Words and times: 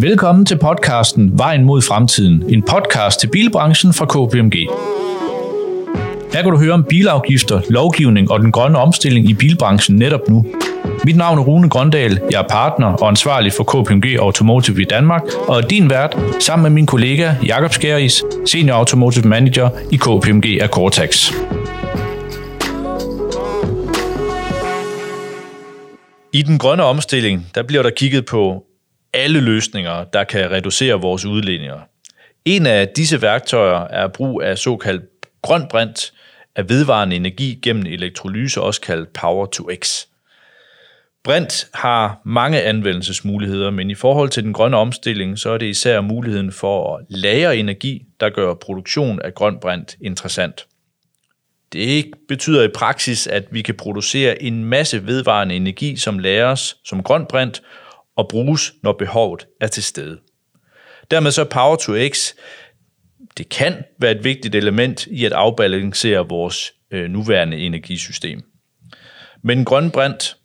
Velkommen 0.00 0.46
til 0.46 0.58
podcasten 0.58 1.38
Vejen 1.38 1.64
mod 1.64 1.82
fremtiden, 1.82 2.44
en 2.48 2.62
podcast 2.62 3.20
til 3.20 3.26
bilbranchen 3.26 3.92
fra 3.92 4.06
KPMG. 4.06 4.54
Her 6.32 6.42
kan 6.42 6.50
du 6.50 6.58
høre 6.58 6.72
om 6.72 6.84
bilafgifter, 6.84 7.60
lovgivning 7.70 8.30
og 8.30 8.40
den 8.40 8.52
grønne 8.52 8.78
omstilling 8.78 9.30
i 9.30 9.34
bilbranchen 9.34 9.96
netop 9.96 10.28
nu. 10.28 10.46
Mit 11.04 11.16
navn 11.16 11.38
er 11.38 11.42
Rune 11.42 11.68
Grøndal, 11.68 12.20
jeg 12.30 12.42
er 12.42 12.48
partner 12.48 12.86
og 12.86 13.08
ansvarlig 13.08 13.52
for 13.52 13.64
KPMG 13.64 14.16
Automotive 14.18 14.82
i 14.82 14.84
Danmark, 14.84 15.22
og 15.48 15.56
er 15.56 15.66
din 15.66 15.90
vært 15.90 16.16
sammen 16.40 16.62
med 16.62 16.70
min 16.70 16.86
kollega 16.86 17.34
Jakob 17.46 17.72
Skæris, 17.72 18.22
Senior 18.46 18.76
Automotive 18.76 19.28
Manager 19.28 19.70
i 19.92 19.96
KPMG 19.96 20.58
af 20.60 20.68
Cortex. 20.68 21.32
I 26.32 26.42
den 26.42 26.58
grønne 26.58 26.84
omstilling, 26.84 27.46
der 27.54 27.62
bliver 27.62 27.82
der 27.82 27.90
kigget 27.90 28.26
på 28.26 28.65
alle 29.16 29.40
løsninger, 29.40 30.04
der 30.04 30.24
kan 30.24 30.50
reducere 30.50 30.94
vores 30.94 31.24
udledninger. 31.24 31.80
En 32.44 32.66
af 32.66 32.88
disse 32.88 33.22
værktøjer 33.22 33.88
er 33.88 34.08
brug 34.08 34.42
af 34.42 34.58
såkaldt 34.58 35.04
grøn 35.42 35.66
brint 35.70 36.12
af 36.56 36.68
vedvarende 36.68 37.16
energi 37.16 37.58
gennem 37.62 37.86
elektrolyse, 37.86 38.60
også 38.60 38.80
kaldt 38.80 39.12
Power 39.12 39.46
to 39.46 39.68
X. 39.84 40.06
Brint 41.24 41.68
har 41.74 42.20
mange 42.24 42.62
anvendelsesmuligheder, 42.62 43.70
men 43.70 43.90
i 43.90 43.94
forhold 43.94 44.28
til 44.28 44.42
den 44.42 44.52
grønne 44.52 44.76
omstilling, 44.76 45.38
så 45.38 45.50
er 45.50 45.58
det 45.58 45.66
især 45.66 46.00
muligheden 46.00 46.52
for 46.52 46.96
at 46.96 47.04
lagre 47.08 47.56
energi, 47.56 48.02
der 48.20 48.30
gør 48.30 48.54
produktion 48.54 49.20
af 49.24 49.34
grøn 49.34 49.58
brint 49.60 49.96
interessant. 50.00 50.66
Det 51.72 52.10
betyder 52.28 52.62
i 52.62 52.68
praksis, 52.74 53.26
at 53.26 53.44
vi 53.50 53.62
kan 53.62 53.74
producere 53.74 54.42
en 54.42 54.64
masse 54.64 55.06
vedvarende 55.06 55.54
energi, 55.54 55.96
som 55.96 56.18
lagres 56.18 56.76
som 56.84 57.02
grøn 57.02 57.26
brint 57.26 57.62
og 58.16 58.28
bruges, 58.28 58.74
når 58.82 58.92
behovet 58.92 59.46
er 59.60 59.66
til 59.66 59.82
stede. 59.82 60.18
Dermed 61.10 61.30
så 61.30 61.44
Power 61.44 61.76
to 61.76 61.92
X, 62.08 62.34
det 63.38 63.48
kan 63.48 63.84
være 63.98 64.12
et 64.12 64.24
vigtigt 64.24 64.54
element 64.54 65.06
i 65.06 65.24
at 65.24 65.32
afbalancere 65.32 66.28
vores 66.28 66.72
øh, 66.90 67.10
nuværende 67.10 67.56
energisystem. 67.56 68.42
Men 69.42 69.64
grøn 69.64 69.90
brint, 69.90 70.36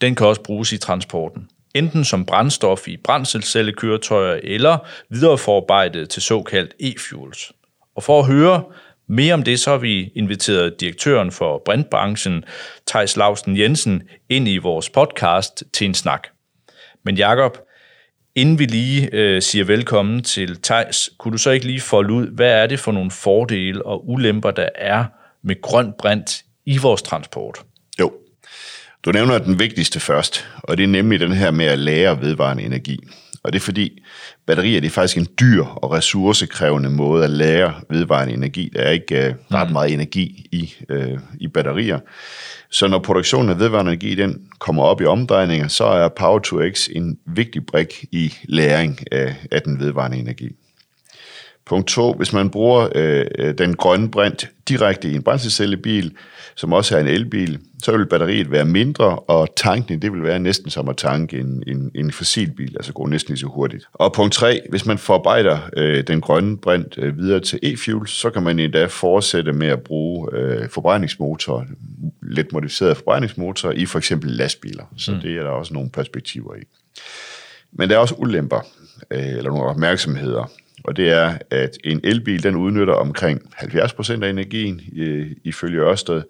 den 0.00 0.14
kan 0.14 0.26
også 0.26 0.42
bruges 0.42 0.72
i 0.72 0.78
transporten. 0.78 1.48
Enten 1.74 2.04
som 2.04 2.26
brændstof 2.26 2.88
i 2.88 2.96
brændselscellekøretøjer 2.96 4.40
eller 4.42 4.78
videreforarbejdet 5.10 6.10
til 6.10 6.22
såkaldt 6.22 6.74
e-fuels. 6.82 7.50
Og 7.96 8.02
for 8.02 8.20
at 8.20 8.26
høre 8.26 8.64
mere 9.08 9.34
om 9.34 9.42
det, 9.42 9.60
så 9.60 9.70
har 9.70 9.78
vi 9.78 10.12
inviteret 10.14 10.80
direktøren 10.80 11.32
for 11.32 11.62
brintbranchen, 11.64 12.44
Thijs 12.86 13.16
Lausten 13.16 13.58
Jensen, 13.58 14.02
ind 14.28 14.48
i 14.48 14.56
vores 14.56 14.90
podcast 14.90 15.64
til 15.72 15.84
en 15.84 15.94
snak. 15.94 16.35
Men 17.06 17.16
Jakob, 17.16 17.58
inden 18.34 18.58
vi 18.58 18.64
lige 18.64 19.08
øh, 19.12 19.42
siger 19.42 19.64
velkommen 19.64 20.22
til 20.22 20.60
Tejs, 20.62 21.10
kunne 21.18 21.32
du 21.32 21.38
så 21.38 21.50
ikke 21.50 21.66
lige 21.66 21.80
folde 21.80 22.12
ud, 22.12 22.26
hvad 22.26 22.50
er 22.52 22.66
det 22.66 22.80
for 22.80 22.92
nogle 22.92 23.10
fordele 23.10 23.86
og 23.86 24.10
ulemper, 24.10 24.50
der 24.50 24.68
er 24.74 25.04
med 25.42 25.62
grøn 25.62 25.92
brint 25.98 26.44
i 26.64 26.78
vores 26.78 27.02
transport? 27.02 27.58
Jo, 28.00 28.12
du 29.04 29.12
nævner 29.12 29.38
den 29.38 29.58
vigtigste 29.58 30.00
først, 30.00 30.48
og 30.62 30.76
det 30.76 30.82
er 30.82 30.88
nemlig 30.88 31.20
den 31.20 31.32
her 31.32 31.50
med 31.50 31.66
at 31.66 31.78
lære 31.78 32.20
vedvarende 32.20 32.62
energi. 32.62 32.98
Og 33.46 33.52
det 33.52 33.58
er 33.58 33.64
fordi, 33.64 34.02
batterier 34.46 34.80
det 34.80 34.86
er 34.86 34.92
faktisk 34.92 35.16
en 35.16 35.26
dyr 35.40 35.64
og 35.64 35.92
ressourcekrævende 35.92 36.90
måde 36.90 37.24
at 37.24 37.30
lære 37.30 37.74
vedvarende 37.90 38.34
energi. 38.34 38.70
Der 38.74 38.80
er 38.80 38.90
ikke 38.90 39.36
ret 39.52 39.68
mm. 39.68 39.72
meget 39.72 39.92
energi 39.92 40.48
i, 40.52 40.74
uh, 40.92 41.20
i 41.40 41.48
batterier. 41.48 41.98
Så 42.70 42.88
når 42.88 42.98
produktionen 42.98 43.50
af 43.50 43.58
vedvarende 43.58 43.92
energi 43.92 44.14
den 44.14 44.48
kommer 44.58 44.82
op 44.82 45.00
i 45.00 45.04
omdrejninger, 45.04 45.68
så 45.68 45.84
er 45.84 46.08
Power 46.08 46.38
to 46.38 46.56
X 46.72 46.88
en 46.92 47.18
vigtig 47.26 47.66
brik 47.66 48.04
i 48.12 48.34
læring 48.48 48.98
af, 49.12 49.34
af 49.52 49.62
den 49.62 49.80
vedvarende 49.80 50.16
energi. 50.16 50.48
Punkt 51.66 51.88
2. 51.88 52.12
Hvis 52.12 52.32
man 52.32 52.50
bruger 52.50 52.88
øh, 52.94 53.54
den 53.58 53.76
grønne 53.76 54.10
brint 54.10 54.50
direkte 54.68 55.08
i 55.08 55.14
en 55.14 55.22
brændselscellebil, 55.22 56.12
som 56.56 56.72
også 56.72 56.96
er 56.96 57.00
en 57.00 57.06
elbil, 57.06 57.58
så 57.82 57.96
vil 57.96 58.06
batteriet 58.06 58.50
være 58.50 58.64
mindre, 58.64 59.18
og 59.18 59.48
tankning 59.56 60.02
det 60.02 60.12
vil 60.12 60.22
være 60.22 60.38
næsten 60.38 60.70
som 60.70 60.88
at 60.88 60.96
tanke 60.96 61.38
en, 61.38 61.62
en, 61.66 61.90
en 61.94 62.12
fossilbil, 62.12 62.76
altså 62.76 62.92
gå 62.92 63.06
næsten 63.06 63.32
lige 63.32 63.40
så 63.40 63.46
hurtigt. 63.46 63.84
Og 63.92 64.12
punkt 64.12 64.34
3. 64.34 64.60
Hvis 64.70 64.86
man 64.86 64.98
forarbejder 64.98 65.58
øh, 65.76 66.06
den 66.06 66.20
grønne 66.20 66.58
brint 66.58 66.98
øh, 66.98 67.18
videre 67.18 67.40
til 67.40 67.58
e-fuel, 67.62 68.06
så 68.06 68.30
kan 68.30 68.42
man 68.42 68.58
endda 68.58 68.86
fortsætte 68.86 69.52
med 69.52 69.68
at 69.68 69.82
bruge 69.82 70.28
øh, 70.32 70.68
forbrændingsmotor, 70.68 71.66
lidt 72.22 72.52
modificeret 72.52 72.96
forbrændingsmotor 72.96 73.70
i 73.70 73.86
for 73.86 73.98
eksempel 73.98 74.30
lastbiler. 74.30 74.84
Så 74.96 75.12
mm. 75.12 75.20
det 75.20 75.36
er 75.36 75.42
der 75.42 75.50
også 75.50 75.74
nogle 75.74 75.90
perspektiver 75.90 76.54
i. 76.54 76.62
Men 77.72 77.88
der 77.88 77.94
er 77.94 77.98
også 77.98 78.14
ulemper, 78.18 78.60
øh, 79.10 79.28
eller 79.28 79.50
nogle 79.50 79.64
opmærksomheder 79.64 80.50
og 80.84 80.96
det 80.96 81.10
er, 81.10 81.38
at 81.50 81.78
en 81.84 82.00
elbil 82.04 82.42
den 82.42 82.56
udnytter 82.56 82.94
omkring 82.94 83.42
70% 83.54 84.24
af 84.24 84.30
energien 84.30 84.80
øh, 84.96 85.30
ifølge 85.44 85.80
Ørsted, 85.80 86.22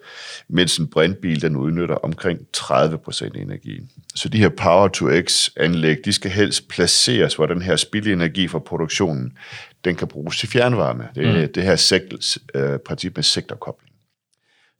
mens 0.48 0.78
en 0.78 0.86
brintbil 0.86 1.42
den 1.42 1.56
udnytter 1.56 1.94
omkring 1.94 2.40
30% 2.56 3.22
af 3.22 3.40
energien. 3.40 3.90
Så 4.14 4.28
de 4.28 4.38
her 4.38 4.48
Power-to-X-anlæg, 4.48 5.96
de 6.04 6.12
skal 6.12 6.30
helst 6.30 6.68
placeres, 6.68 7.34
hvor 7.34 7.46
den 7.46 7.62
her 7.62 7.76
spildenergi 7.76 8.48
fra 8.48 8.58
produktionen, 8.58 9.38
den 9.84 9.96
kan 9.96 10.08
bruges 10.08 10.38
til 10.38 10.48
fjernvarme. 10.48 11.08
Det 11.14 11.26
er 11.26 11.46
mm. 11.46 11.52
det 11.52 11.62
her 11.62 11.76
sekt, 11.76 12.38
øh, 12.54 12.78
princip 12.78 13.16
med 13.16 13.24
sektorkobling. 13.24 13.92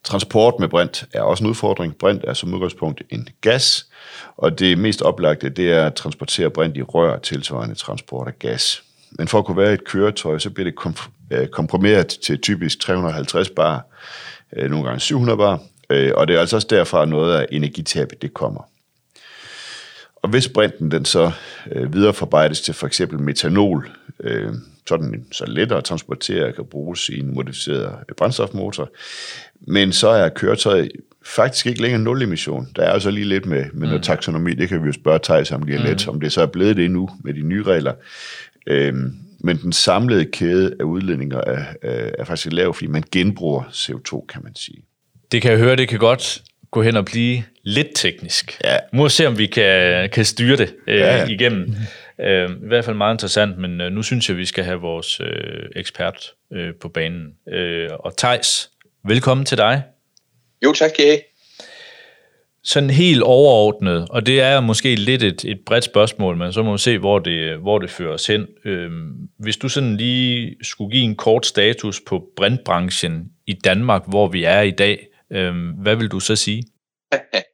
Transport 0.04 0.54
med 0.60 0.68
brint 0.68 1.04
er 1.12 1.22
også 1.22 1.44
en 1.44 1.50
udfordring. 1.50 1.96
Brint 1.96 2.24
er 2.24 2.34
som 2.34 2.54
udgangspunkt 2.54 3.02
en 3.10 3.28
gas, 3.40 3.86
og 4.36 4.58
det 4.58 4.78
mest 4.78 5.02
oplagte, 5.02 5.48
det 5.48 5.72
er 5.72 5.86
at 5.86 5.94
transportere 5.94 6.50
brint 6.50 6.76
i 6.76 6.82
rør 6.82 7.18
tilsvarende 7.18 7.74
transport 7.74 8.28
af 8.28 8.38
gas. 8.38 8.85
Men 9.18 9.28
for 9.28 9.38
at 9.38 9.44
kunne 9.44 9.56
være 9.56 9.72
et 9.72 9.84
køretøj, 9.84 10.38
så 10.38 10.50
bliver 10.50 10.70
det 10.70 10.98
øh, 11.30 11.48
komprimeret 11.48 12.06
til 12.06 12.40
typisk 12.40 12.80
350 12.80 13.50
bar, 13.50 13.86
øh, 14.56 14.70
nogle 14.70 14.86
gange 14.86 15.00
700 15.00 15.38
bar, 15.38 15.60
øh, 15.90 16.12
og 16.14 16.28
det 16.28 16.36
er 16.36 16.40
altså 16.40 16.56
også 16.56 16.68
derfra 16.70 17.04
noget 17.04 17.34
af 17.34 17.46
energitabet, 17.50 18.22
det 18.22 18.34
kommer. 18.34 18.68
Og 20.16 20.30
hvis 20.30 20.48
brinten 20.48 20.90
den 20.90 21.04
så 21.04 21.30
øh, 21.72 21.94
videreforarbejdes 21.94 22.60
til 22.60 22.74
for 22.74 22.86
eksempel 22.86 23.20
metanol, 23.20 23.90
øh, 24.20 24.52
så 24.88 24.96
den 24.96 25.26
så 25.32 25.46
lettere 25.46 25.78
at 25.78 25.84
transportere 25.84 26.52
kan 26.52 26.64
bruges 26.64 27.08
i 27.08 27.18
en 27.18 27.34
modificeret 27.34 27.94
brændstofmotor, 28.16 28.90
men 29.60 29.92
så 29.92 30.08
er 30.08 30.28
køretøjet 30.28 30.90
faktisk 31.26 31.66
ikke 31.66 31.82
længere 31.82 32.02
nul 32.02 32.22
emission. 32.22 32.68
Der 32.76 32.82
er 32.82 32.90
altså 32.90 33.10
lige 33.10 33.24
lidt 33.24 33.46
med, 33.46 33.64
med 33.72 33.86
noget 33.86 34.00
mm. 34.00 34.02
taksonomi, 34.02 34.54
det 34.54 34.68
kan 34.68 34.82
vi 34.82 34.86
jo 34.86 34.92
spørge 34.92 35.18
Thijs 35.22 35.52
om 35.52 35.62
lige 35.62 35.78
mm. 35.78 35.84
lidt, 35.84 36.08
om 36.08 36.20
det 36.20 36.32
så 36.32 36.42
er 36.42 36.46
blevet 36.46 36.76
det 36.76 36.90
nu 36.90 37.08
med 37.24 37.34
de 37.34 37.42
nye 37.42 37.62
regler. 37.62 37.92
Øhm, 38.66 39.12
men 39.40 39.56
den 39.56 39.72
samlede 39.72 40.24
kæde 40.24 40.76
af 40.80 40.84
udledninger 40.84 41.40
er, 41.46 41.64
er 42.18 42.24
faktisk 42.24 42.52
lav, 42.52 42.74
fordi 42.74 42.86
man 42.86 43.02
genbruger 43.12 43.62
CO2, 43.62 44.26
kan 44.26 44.42
man 44.44 44.54
sige. 44.54 44.82
Det 45.32 45.42
kan 45.42 45.50
jeg 45.50 45.58
høre, 45.60 45.76
det 45.76 45.88
kan 45.88 45.98
godt 45.98 46.42
gå 46.70 46.82
hen 46.82 46.96
og 46.96 47.04
blive 47.04 47.42
lidt 47.62 47.88
teknisk. 47.94 48.60
Ja. 48.64 48.76
Må 48.92 49.08
se, 49.08 49.26
om 49.26 49.38
vi 49.38 49.46
kan, 49.46 50.10
kan 50.10 50.24
styre 50.24 50.56
det 50.56 50.74
øh, 50.86 50.98
ja, 50.98 51.26
igennem. 51.26 51.74
Øh, 52.20 52.50
I 52.50 52.66
hvert 52.66 52.84
fald 52.84 52.96
meget 52.96 53.14
interessant, 53.14 53.58
men 53.58 53.80
øh, 53.80 53.92
nu 53.92 54.02
synes 54.02 54.28
jeg, 54.28 54.34
at 54.34 54.38
vi 54.38 54.44
skal 54.44 54.64
have 54.64 54.80
vores 54.80 55.20
øh, 55.20 55.26
ekspert 55.76 56.32
øh, 56.52 56.74
på 56.80 56.88
banen. 56.88 57.26
Øh, 57.52 57.90
og 58.00 58.16
Tejs, 58.16 58.70
velkommen 59.04 59.46
til 59.46 59.58
dig. 59.58 59.82
Jo, 60.64 60.72
tak, 60.72 60.90
Kære 60.96 61.20
sådan 62.66 62.90
helt 62.90 63.22
overordnet, 63.22 64.06
og 64.10 64.26
det 64.26 64.40
er 64.40 64.60
måske 64.60 64.94
lidt 64.94 65.22
et, 65.22 65.44
et 65.44 65.60
bredt 65.66 65.84
spørgsmål, 65.84 66.36
men 66.36 66.52
så 66.52 66.62
må 66.62 66.72
vi 66.72 66.78
se, 66.78 66.98
hvor 66.98 67.18
det, 67.18 67.56
hvor 67.56 67.78
det 67.78 67.90
fører 67.90 68.14
os 68.14 68.26
hen. 68.26 68.46
Øhm, 68.64 69.28
hvis 69.38 69.56
du 69.56 69.68
sådan 69.68 69.96
lige 69.96 70.56
skulle 70.62 70.90
give 70.90 71.04
en 71.04 71.14
kort 71.14 71.46
status 71.46 72.00
på 72.06 72.24
brintbranchen 72.36 73.24
i 73.46 73.52
Danmark, 73.52 74.02
hvor 74.08 74.28
vi 74.28 74.44
er 74.44 74.60
i 74.60 74.70
dag, 74.70 75.06
øhm, 75.30 75.68
hvad 75.68 75.96
vil 75.96 76.08
du 76.08 76.20
så 76.20 76.36
sige? 76.36 76.62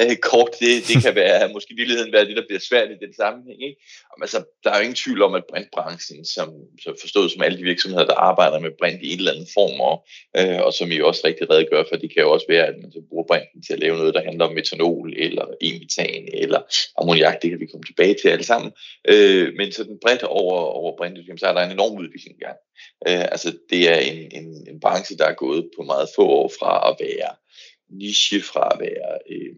Øh, 0.00 0.16
kort, 0.16 0.50
det, 0.60 0.88
det 0.88 1.02
kan 1.02 1.14
være, 1.14 1.52
måske 1.52 1.74
virkeligheden 1.74 2.12
være 2.12 2.24
det, 2.24 2.36
der 2.36 2.48
bliver 2.48 2.60
svært 2.60 2.90
i 2.90 3.04
den 3.04 3.14
sammenhæng. 3.14 3.62
Ikke? 3.68 3.80
Og, 4.10 4.16
altså, 4.20 4.38
der 4.64 4.70
er 4.70 4.76
jo 4.76 4.82
ingen 4.82 5.02
tvivl 5.02 5.22
om, 5.22 5.34
at 5.34 5.44
brintbranchen, 5.50 6.24
som, 6.24 6.48
som 6.82 6.94
forstået 7.00 7.30
som 7.32 7.42
alle 7.42 7.58
de 7.58 7.62
virksomheder, 7.62 8.06
der 8.06 8.14
arbejder 8.14 8.58
med 8.58 8.70
brint 8.78 9.02
i 9.02 9.12
en 9.12 9.18
eller 9.18 9.32
anden 9.32 9.48
form, 9.54 9.80
og, 9.80 9.96
øh, 10.38 10.60
og 10.66 10.72
som 10.72 10.92
I 10.92 11.00
også 11.00 11.20
rigtig 11.24 11.50
redegør 11.50 11.84
for, 11.88 11.96
det 11.96 12.14
kan 12.14 12.22
jo 12.22 12.30
også 12.30 12.46
være, 12.48 12.66
at 12.66 12.74
man 12.82 12.92
så 12.92 13.00
bruger 13.08 13.24
brinten 13.30 13.62
til 13.62 13.72
at 13.72 13.78
lave 13.78 13.96
noget, 13.96 14.14
der 14.14 14.22
handler 14.28 14.44
om 14.44 14.54
metanol, 14.54 15.14
eller 15.16 15.44
emitan, 15.60 16.28
eller 16.34 16.60
ammoniak, 16.98 17.42
det 17.42 17.50
kan 17.50 17.60
vi 17.60 17.66
komme 17.66 17.84
tilbage 17.84 18.16
til 18.22 18.28
alle 18.28 18.44
sammen. 18.44 18.72
Øh, 19.08 19.54
men 19.56 19.72
sådan 19.72 19.98
bredt 20.02 20.22
over, 20.22 20.56
over 20.80 20.96
brintet, 20.96 21.40
så 21.40 21.46
er 21.46 21.52
der 21.52 21.62
en 21.62 21.72
enorm 21.72 21.98
udvikling 21.98 22.36
i 22.36 22.44
gang. 22.44 22.58
Øh, 23.08 23.24
altså, 23.34 23.48
det 23.70 23.82
er 23.92 23.98
en, 24.10 24.18
en, 24.38 24.48
en 24.70 24.80
branche, 24.80 25.16
der 25.16 25.26
er 25.26 25.34
gået 25.44 25.70
på 25.76 25.82
meget 25.82 26.08
få 26.16 26.24
år 26.28 26.52
fra 26.58 26.90
at 26.90 26.96
være 27.00 27.30
niche 27.90 28.42
fra 28.42 28.68
at 28.74 28.80
være 28.80 29.18
øh, 29.30 29.56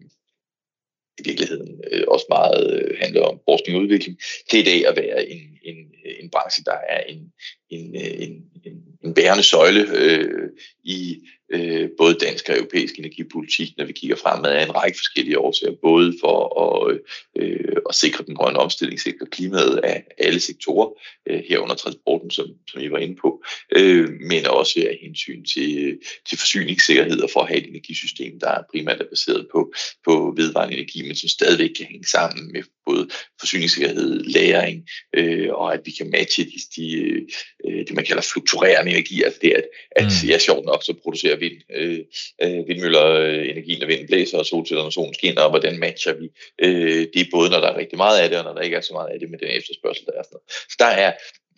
i 1.19 1.21
virkeligheden 1.25 1.81
øh, 1.91 2.03
også 2.07 2.25
meget 2.29 2.73
øh, 2.73 2.97
handler 2.99 3.21
om 3.21 3.39
forskning 3.49 3.77
og 3.77 3.83
udvikling, 3.83 4.19
til 4.49 4.59
i 4.59 4.63
dag 4.63 4.87
at 4.87 4.95
være 4.95 5.29
en, 5.29 5.59
en, 5.63 5.77
øh, 6.05 6.15
en 6.19 6.29
branche, 6.29 6.63
der 6.63 6.77
er 6.89 7.01
en, 7.03 7.33
en, 7.75 7.95
øh, 7.95 8.27
en, 8.27 8.33
en, 8.65 8.83
en 9.03 9.13
bærende 9.13 9.43
søjle 9.43 9.97
øh, 9.97 10.49
i 10.83 11.17
øh, 11.53 11.89
både 11.97 12.13
dansk 12.13 12.49
og 12.49 12.55
europæisk 12.55 12.99
energipolitik, 12.99 13.77
når 13.77 13.85
vi 13.85 13.93
kigger 13.93 14.15
fremad 14.15 14.51
af 14.51 14.63
en 14.63 14.75
række 14.75 14.97
forskellige 14.97 15.39
årsager, 15.39 15.75
både 15.81 16.13
for 16.21 16.37
at, 16.63 16.99
øh, 17.35 17.75
at 17.89 17.95
sikre 17.95 18.25
den 18.25 18.35
grønne 18.35 18.59
omstilling, 18.59 18.99
sikre 18.99 19.25
klimaet 19.25 19.77
af 19.83 20.03
alle 20.17 20.39
sektorer, 20.39 20.89
øh, 21.29 21.43
herunder 21.49 21.75
transporten, 21.75 22.31
som, 22.31 22.47
som 22.71 22.81
I 22.81 22.91
var 22.91 22.97
inde 22.97 23.15
på, 23.15 23.43
øh, 23.75 24.09
men 24.09 24.47
også 24.47 24.85
af 24.89 24.97
hensyn 25.01 25.45
til, 25.45 25.99
til 26.29 26.37
forsyningssikkerhed 26.37 27.21
og 27.21 27.29
for 27.29 27.39
at 27.39 27.47
have 27.47 27.61
et 27.61 27.69
energisystem, 27.69 28.39
der 28.39 28.63
primært 28.71 29.01
er 29.01 29.09
baseret 29.09 29.47
på, 29.51 29.73
på 30.05 30.33
vedvarende 30.37 30.77
energi, 30.77 31.01
men 31.01 31.15
som 31.15 31.29
stadigvæk 31.29 31.69
kan 31.77 31.85
hænge 31.85 32.07
sammen 32.07 32.51
med 32.53 32.63
både 32.85 33.07
forsyningssikkerhed, 33.39 34.23
læring, 34.23 34.87
øh, 35.15 35.49
og 35.51 35.73
at 35.73 35.81
vi 35.85 35.91
kan 35.91 36.09
matche 36.09 36.43
de, 36.43 36.59
de, 36.75 37.25
øh, 37.67 37.87
det, 37.87 37.93
man 37.93 38.05
kalder 38.05 38.21
fluktuerende 38.21 38.91
energi, 38.91 39.23
altså 39.23 39.39
det, 39.41 39.51
at, 39.51 39.65
at 39.91 40.05
mm. 40.05 40.29
ja, 40.29 40.37
sjovt 40.37 40.65
nok, 40.65 40.83
så 40.83 40.93
producerer 41.03 41.35
vind, 41.35 41.57
øh, 41.75 41.99
øh, 42.43 42.67
vindmøller 42.67 43.05
øh, 43.05 43.49
energi, 43.49 43.79
når 43.79 43.87
vinden 43.87 44.07
blæser, 44.07 44.37
og 44.37 44.45
solceller, 44.45 44.83
når 44.83 44.89
solen 44.89 45.13
skinner, 45.13 45.41
og 45.41 45.49
hvordan 45.49 45.79
matcher 45.79 46.13
vi. 46.13 46.27
Øh, 46.63 47.07
det 47.13 47.21
er 47.21 47.31
både, 47.31 47.49
når 47.49 47.59
der 47.59 47.67
er 47.67 47.77
rigtig 47.77 47.97
meget 47.97 48.19
af 48.19 48.29
det, 48.29 48.37
og 48.37 48.43
når 48.43 48.53
der 48.53 48.61
ikke 48.61 48.77
er 48.77 48.81
så 48.81 48.93
meget 48.93 49.09
af 49.13 49.19
det 49.19 49.29
med 49.29 49.39
den 49.39 49.47
efterspørgsel, 49.47 50.05
der 50.05 50.11
er. 50.19 50.23
Sådan 50.23 50.37
noget. 50.37 50.49
Så 50.71 50.75
der 50.79 50.91
er 51.05 51.11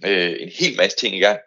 øh, 0.06 0.36
en 0.42 0.52
hel 0.60 0.78
masse 0.78 0.98
ting 0.98 1.16
i 1.16 1.20
gang. 1.20 1.40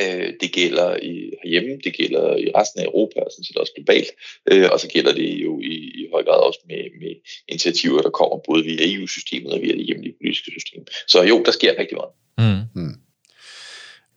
Øh, 0.00 0.32
det 0.40 0.52
gælder 0.52 0.96
i, 0.96 1.14
herhjemme, 1.42 1.78
det 1.84 1.92
gælder 1.96 2.36
i 2.36 2.50
resten 2.56 2.80
af 2.80 2.84
Europa, 2.84 3.20
og 3.20 3.30
sådan 3.32 3.44
set 3.44 3.56
også 3.56 3.72
globalt, 3.76 4.10
øh, 4.50 4.68
og 4.72 4.80
så 4.80 4.88
gælder 4.88 5.12
det 5.12 5.30
jo 5.46 5.60
i, 5.60 5.74
i 6.00 6.08
høj 6.12 6.22
grad 6.24 6.40
også 6.48 6.60
med, 6.68 6.82
med 7.00 7.14
initiativer, 7.48 8.02
der 8.02 8.10
kommer 8.10 8.38
både 8.48 8.64
via 8.64 8.94
EU-systemet 8.94 9.52
og 9.52 9.60
via 9.62 9.72
det 9.72 9.86
hjemlige 9.86 10.14
politiske 10.20 10.50
system. 10.50 10.86
Så 11.08 11.22
jo, 11.22 11.42
der 11.46 11.52
sker 11.52 11.78
rigtig 11.78 11.96
meget. 11.96 12.12
Mm. 12.38 12.61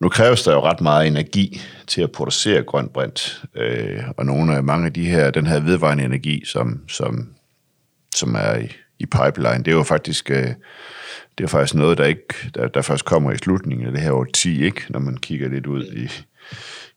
Nu 0.00 0.08
kræves 0.08 0.42
der 0.42 0.52
jo 0.52 0.60
ret 0.60 0.80
meget 0.80 1.06
energi 1.06 1.60
til 1.86 2.02
at 2.02 2.12
producere 2.12 2.62
grøn 2.62 2.88
brint, 2.88 3.44
øh, 3.54 4.02
og 4.16 4.26
nogle 4.26 4.56
af 4.56 4.64
mange 4.64 4.86
af 4.86 4.92
de 4.92 5.06
her, 5.06 5.30
den 5.30 5.46
her 5.46 5.60
vedvarende 5.60 6.04
energi, 6.04 6.44
som, 6.44 6.88
som, 6.88 7.34
som 8.14 8.34
er 8.34 8.56
i, 8.56 8.72
i 8.98 9.06
pipeline, 9.06 9.58
det 9.58 9.68
er 9.68 9.76
jo 9.76 9.82
faktisk, 9.82 10.30
øh, 10.30 10.54
det 11.38 11.44
er 11.44 11.48
faktisk 11.48 11.74
noget, 11.74 11.98
der 11.98 12.04
ikke, 12.04 12.34
der, 12.54 12.68
der 12.68 12.82
først 12.82 13.04
kommer 13.04 13.32
i 13.32 13.36
slutningen 13.36 13.86
af 13.86 13.92
det 13.92 14.00
her 14.00 14.12
år 14.12 14.24
10, 14.24 14.64
ikke? 14.64 14.82
når 14.88 15.00
man 15.00 15.16
kigger 15.16 15.48
lidt 15.48 15.66
ud 15.66 15.84
i, 15.84 16.10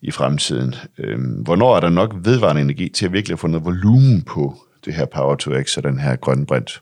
i 0.02 0.12
fremtiden. 0.12 0.76
Øh, 0.98 1.20
hvornår 1.44 1.76
er 1.76 1.80
der 1.80 1.90
nok 1.90 2.16
vedvarende 2.16 2.62
energi 2.62 2.90
til 2.90 3.06
at 3.06 3.14
virkelig 3.14 3.40
få 3.40 3.48
noget 3.48 3.66
volumen 3.66 4.22
på 4.22 4.56
det 4.86 4.94
her 4.94 5.06
Power 5.06 5.36
to 5.36 5.52
X 5.64 5.78
og 5.78 5.84
den 5.84 6.00
her 6.00 6.16
grønne 6.16 6.46
brint? 6.46 6.82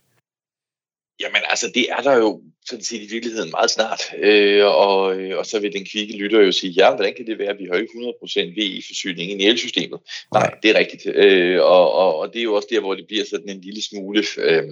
Jamen 1.19 1.41
altså, 1.49 1.71
det 1.75 1.85
er 1.97 2.01
der 2.01 2.15
jo 2.15 2.41
sådan 2.69 2.83
set 2.83 3.01
i 3.01 3.11
virkeligheden 3.11 3.51
meget 3.51 3.71
snart. 3.71 4.01
Øh, 4.17 4.65
og, 4.65 5.19
øh, 5.19 5.37
og 5.37 5.45
så 5.45 5.59
vil 5.59 5.73
den 5.73 5.85
kvikke 5.91 6.17
lytter 6.17 6.41
jo 6.41 6.51
sige, 6.51 6.71
ja, 6.71 6.95
hvordan 6.95 7.13
kan 7.17 7.27
det 7.27 7.39
være, 7.39 7.49
at 7.49 7.59
vi 7.59 7.67
har 7.71 7.77
ikke 7.79 7.93
100% 7.93 8.53
VE-forsyning 8.57 9.41
i 9.41 9.45
elsystemet? 9.45 9.99
Nej, 10.33 10.41
Nej 10.41 10.59
det 10.63 10.71
er 10.71 10.79
rigtigt. 10.79 11.05
Øh, 11.15 11.61
og, 11.61 11.91
og, 11.91 12.15
og 12.19 12.33
det 12.33 12.39
er 12.39 12.43
jo 12.43 12.53
også 12.55 12.67
der, 12.71 12.79
hvor 12.79 12.95
det 12.95 13.07
bliver 13.07 13.25
sådan 13.25 13.49
en 13.49 13.61
lille 13.61 13.81
smule... 13.81 14.23
Øh, 14.37 14.63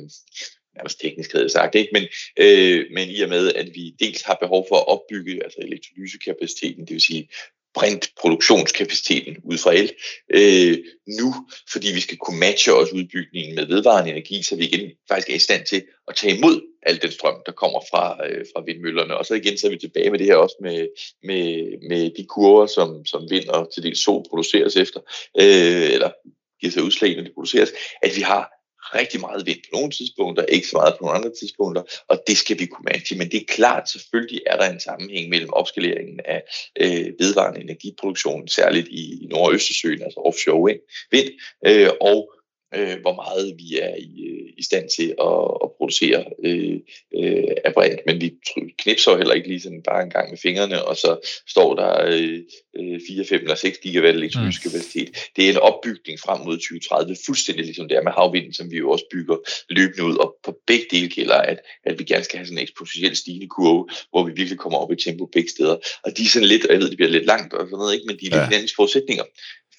nærmest 0.75 0.99
teknisk 0.99 1.31
havde 1.33 1.49
sagt, 1.49 1.75
ikke? 1.75 1.89
Men, 1.93 2.03
øh, 2.37 2.85
men 2.91 3.09
i 3.09 3.21
og 3.21 3.29
med, 3.29 3.53
at 3.53 3.67
vi 3.75 3.93
dels 3.99 4.21
har 4.21 4.37
behov 4.41 4.65
for 4.69 4.75
at 4.75 4.87
opbygge 4.87 5.43
altså 5.43 5.59
elektrolysekapaciteten, 5.61 6.85
det 6.85 6.93
vil 6.93 7.01
sige 7.01 7.29
brintproduktionskapaciteten 7.75 9.37
ud 9.43 9.57
fra 9.57 9.73
el 9.73 9.91
øh, 10.33 10.77
nu, 11.19 11.35
fordi 11.71 11.87
vi 11.93 11.99
skal 11.99 12.17
kunne 12.17 12.39
matche 12.39 12.73
også 12.73 12.95
udbygningen 12.95 13.55
med 13.55 13.65
vedvarende 13.65 14.11
energi, 14.11 14.43
så 14.43 14.55
vi 14.55 14.65
igen 14.65 14.91
faktisk 15.09 15.29
er 15.29 15.35
i 15.35 15.39
stand 15.39 15.65
til 15.65 15.83
at 16.07 16.15
tage 16.15 16.37
imod 16.37 16.61
al 16.85 17.01
den 17.01 17.11
strøm, 17.11 17.35
der 17.45 17.51
kommer 17.51 17.79
fra, 17.91 18.27
øh, 18.27 18.45
fra 18.53 18.63
vindmøllerne. 18.65 19.17
Og 19.17 19.25
så 19.25 19.33
igen 19.33 19.57
så 19.57 19.67
er 19.67 19.71
vi 19.71 19.77
tilbage 19.77 20.09
med 20.09 20.19
det 20.19 20.27
her 20.27 20.35
også 20.35 20.55
med, 20.61 20.87
med, 21.23 21.43
med 21.89 22.11
de 22.17 22.25
kurver, 22.25 22.65
som, 22.65 23.05
som 23.05 23.29
vind 23.29 23.47
og 23.47 23.73
til 23.73 23.83
dels 23.83 24.03
sol 24.03 24.23
produceres 24.29 24.75
efter, 24.75 24.99
øh, 25.41 25.89
eller 25.95 26.11
giver 26.59 26.71
sig 26.71 26.83
udslag, 26.83 27.15
når 27.15 27.23
det 27.23 27.33
produceres, 27.33 27.71
at 28.03 28.11
vi 28.15 28.21
har 28.21 28.54
rigtig 28.95 29.19
meget 29.19 29.45
vind 29.45 29.59
på 29.63 29.69
nogle 29.73 29.91
tidspunkter, 29.91 30.45
ikke 30.45 30.67
så 30.67 30.77
meget 30.77 30.93
på 30.93 31.05
nogle 31.05 31.17
andre 31.17 31.31
tidspunkter, 31.39 31.83
og 32.07 32.23
det 32.27 32.37
skal 32.37 32.59
vi 32.59 32.65
kunne 32.65 32.87
matche. 32.91 33.17
Men 33.17 33.31
det 33.31 33.41
er 33.41 33.45
klart, 33.47 33.89
selvfølgelig 33.89 34.41
er 34.47 34.57
der 34.57 34.69
en 34.69 34.79
sammenhæng 34.79 35.29
mellem 35.29 35.53
opskaleringen 35.53 36.19
af 36.25 36.43
øh, 36.79 37.07
vedvarende 37.19 37.61
energiproduktion, 37.61 38.47
særligt 38.47 38.87
i, 38.87 39.23
i 39.23 39.25
Nord- 39.25 39.47
og 39.47 39.53
Østersøen, 39.53 40.01
altså 40.01 40.19
offshore 40.19 40.61
wind, 40.61 40.79
vind 41.11 41.29
øh, 41.67 41.89
og 42.01 42.34
øh, 42.77 43.01
hvor 43.01 43.15
meget 43.15 43.55
vi 43.57 43.79
er 43.81 43.95
i, 43.95 44.11
øh, 44.31 44.49
i 44.57 44.63
stand 44.63 44.89
til 44.97 45.07
at, 45.21 45.39
at 45.63 45.69
producere 45.77 46.25
øh, 46.45 46.79
øh, 47.19 47.43
af. 47.65 47.97
Men 48.05 48.21
vi 48.21 48.33
knipser 48.77 49.17
heller 49.17 49.33
ikke 49.33 49.47
lige 49.47 49.61
sådan 49.61 49.81
bare 49.89 50.03
en 50.03 50.09
gang 50.09 50.29
med 50.29 50.37
fingrene, 50.37 50.85
og 50.85 50.95
så 50.97 51.41
står 51.47 51.75
der 51.75 52.05
øh, 52.05 52.99
4, 53.07 53.25
5 53.25 53.41
eller 53.41 53.55
6 53.55 53.77
gigawatt 53.77 54.17
elektrolytisk 54.17 54.65
mm. 54.65 54.71
kapacitet. 54.71 55.09
Det 55.35 55.45
er 55.45 55.49
en 55.49 55.57
opbygning 55.57 56.19
frem 56.19 56.39
mod 56.45 56.57
2030, 56.57 57.15
fuldstændig 57.25 57.65
ligesom 57.65 57.87
det 57.87 57.97
er 57.97 58.03
med 58.03 58.11
havvinden, 58.11 58.53
som 58.53 58.71
vi 58.71 58.77
jo 58.77 58.91
også 58.91 59.05
bygger 59.11 59.37
løbende 59.69 60.03
ud. 60.03 60.15
Og 60.17 60.35
på 60.43 60.57
begge 60.67 60.85
dele 60.91 61.09
gælder, 61.09 61.35
at, 61.35 61.59
at 61.85 61.99
vi 61.99 62.03
gerne 62.03 62.23
skal 62.23 62.37
have 62.37 62.47
sådan 62.47 62.57
en 62.57 62.63
eksponentielt 62.63 63.17
stigende 63.17 63.47
kurve, 63.47 63.87
hvor 64.09 64.23
vi 64.27 64.31
virkelig 64.35 64.59
kommer 64.59 64.79
op 64.79 64.91
i 64.91 64.95
tempo 64.95 65.25
begge 65.25 65.49
steder. 65.49 65.77
Og 66.03 66.17
de 66.17 66.21
er 66.23 66.31
sådan 66.33 66.47
lidt, 66.47 66.65
og 66.65 66.73
jeg 66.73 66.81
ved, 66.81 66.89
det 66.89 66.97
bliver 66.97 67.11
lidt 67.11 67.25
langt 67.25 67.53
og 67.53 67.67
sådan 67.67 67.77
noget, 67.77 67.93
ikke? 67.93 68.07
men 68.07 68.17
de 68.19 68.25
er 68.31 68.49
ja. 68.51 68.59
lidt 68.59 68.75
forudsætninger. 68.75 69.23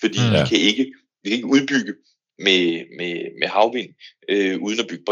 Fordi 0.00 0.18
mm. 0.18 0.32
vi 0.32 0.40
kan 0.50 0.58
ikke 0.70 0.86
vi 1.22 1.30
kan 1.30 1.36
ikke 1.38 1.54
udbygge 1.56 1.92
med, 2.38 2.60
med, 2.98 3.14
med 3.40 3.48
havvind, 3.48 3.90
øh, 4.28 4.62
uden 4.62 4.80
at 4.80 4.86
bygge 4.90 5.04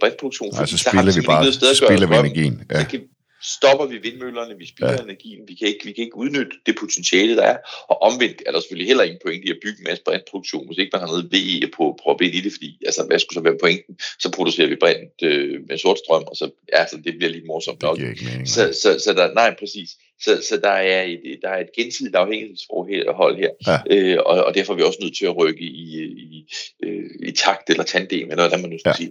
brintproduktion. 0.00 0.50
Øh, 0.54 0.60
altså 0.60 0.78
spiller 0.78 1.12
vi 1.14 1.26
bare 1.26 1.74
spiller 1.74 2.06
vi 2.06 2.14
energien. 2.14 2.62
Ja. 2.70 2.80
Så 2.80 2.86
kan, 2.88 3.00
stopper 3.42 3.86
vi 3.86 3.98
vindmøllerne, 3.98 4.58
vi 4.58 4.66
spilder 4.66 4.92
ja. 4.92 5.02
energien, 5.02 5.48
vi 5.48 5.54
kan, 5.54 5.68
ikke, 5.68 5.84
vi 5.84 5.92
kan 5.92 6.04
ikke 6.04 6.16
udnytte 6.16 6.56
det 6.66 6.76
potentiale, 6.80 7.36
der 7.36 7.42
er. 7.42 7.58
Og 7.88 8.02
omvendt 8.02 8.42
er 8.46 8.52
der 8.52 8.60
selvfølgelig 8.60 8.86
heller 8.86 9.04
ingen 9.04 9.20
pointe 9.24 9.46
i 9.46 9.50
at 9.50 9.58
bygge 9.64 9.78
en 9.78 9.84
masse 9.88 10.02
brintproduktion, 10.04 10.66
hvis 10.66 10.78
ikke 10.78 10.90
man 10.92 11.00
har 11.00 11.08
noget 11.08 11.32
VE 11.32 11.70
på 11.76 11.88
at 11.88 11.96
proppe 12.02 12.24
ind 12.26 12.34
i 12.34 12.40
det, 12.40 12.52
fordi 12.52 12.78
altså, 12.86 13.04
hvad 13.06 13.18
skulle 13.18 13.38
så 13.38 13.40
være 13.40 13.58
pointen? 13.60 13.98
Så 14.18 14.30
producerer 14.36 14.68
vi 14.68 14.76
brint 14.76 15.22
øh, 15.22 15.60
med 15.68 15.78
sort 15.78 15.98
strøm, 15.98 16.22
og 16.22 16.36
så 16.36 16.50
ja, 16.74 16.86
så 16.86 16.96
det 17.04 17.14
bliver 17.18 17.30
lige 17.30 17.46
morsomt 17.46 17.82
nok. 17.82 17.98
så, 18.46 18.62
så, 18.82 18.98
så 19.04 19.12
der, 19.12 19.34
nej, 19.34 19.54
præcis. 19.58 19.90
Så, 20.24 20.42
så 20.48 20.56
der, 20.56 20.70
er 20.70 21.02
et, 21.02 21.38
der 21.42 21.48
er 21.48 21.60
et 21.60 21.72
gensidigt 21.76 22.16
afhængighedsforhold 22.16 23.36
her, 23.36 23.50
ja. 23.66 23.78
øh, 23.90 24.18
og, 24.26 24.44
og 24.44 24.54
derfor 24.54 24.72
er 24.72 24.76
vi 24.76 24.82
også 24.82 24.98
nødt 25.02 25.16
til 25.16 25.26
at 25.26 25.36
rykke 25.36 25.64
i, 25.64 25.82
i, 26.06 26.46
øh, 26.82 27.10
i 27.22 27.32
takt 27.32 27.70
eller 27.70 27.84
tandem, 27.84 28.30
eller 28.30 28.48
hvad 28.48 28.58
man 28.58 28.70
nu 28.70 28.78
skal 28.78 28.90
ja. 28.90 28.96
sige. 28.96 29.10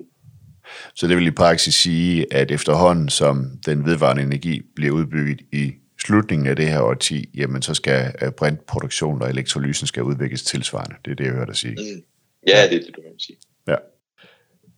Så 0.96 1.08
det 1.08 1.18
vil 1.18 1.28
i 1.28 1.32
praksis 1.32 1.76
sige, 1.76 2.34
at 2.34 2.52
efterhånden 2.52 3.10
som 3.10 3.52
den 3.66 3.86
vedvarende 3.86 4.24
energi 4.24 4.62
bliver 4.76 4.92
udbygget 4.92 5.42
i 5.52 5.72
slutningen 6.02 6.48
af 6.48 6.56
det 6.56 6.68
her 6.68 6.82
årti, 6.82 7.30
jamen 7.36 7.62
så 7.62 7.74
skal 7.74 8.14
øh, 8.22 8.32
brintproduktionen 8.32 9.22
og 9.22 9.30
elektrolysen 9.30 9.88
skal 9.88 10.04
udvikles 10.04 10.44
tilsvarende. 10.44 10.96
Det 11.06 11.12
er 11.12 11.16
det, 11.16 11.24
jeg 11.24 11.34
hører 11.34 11.46
dig 11.46 11.56
sige. 11.56 11.72
Mm. 11.72 12.02
Ja, 12.48 12.64
det 12.70 12.76
er 12.76 12.80
det, 12.80 12.92
du 12.96 13.02
kan 13.02 13.20
sige. 13.20 13.38
Ja. 13.68 13.76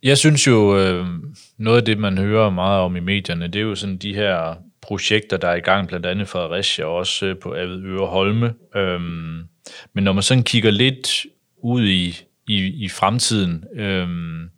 Jeg 0.02 0.18
synes 0.18 0.46
jo, 0.46 0.78
øh, 0.78 1.06
noget 1.58 1.78
af 1.78 1.84
det, 1.84 1.98
man 1.98 2.18
hører 2.18 2.50
meget 2.50 2.80
om 2.80 2.96
i 2.96 3.00
medierne, 3.00 3.46
det 3.46 3.56
er 3.56 3.62
jo 3.62 3.74
sådan 3.74 3.96
de 3.96 4.14
her 4.14 4.54
projekter, 4.82 5.36
der 5.36 5.48
er 5.48 5.54
i 5.54 5.60
gang, 5.60 5.88
blandt 5.88 6.06
andet 6.06 6.28
Fredericia 6.28 6.84
og 6.84 6.94
også 6.94 7.26
øh, 7.26 7.38
på 7.38 7.54
Avedøre 7.54 8.06
Holme. 8.06 8.54
Øhm, 8.76 9.42
men 9.92 10.04
når 10.04 10.12
man 10.12 10.22
sådan 10.22 10.42
kigger 10.42 10.70
lidt 10.70 11.26
ud 11.62 11.86
i, 11.86 12.24
i, 12.48 12.84
i 12.84 12.88
fremtiden, 12.88 13.64
øhm, 13.76 14.48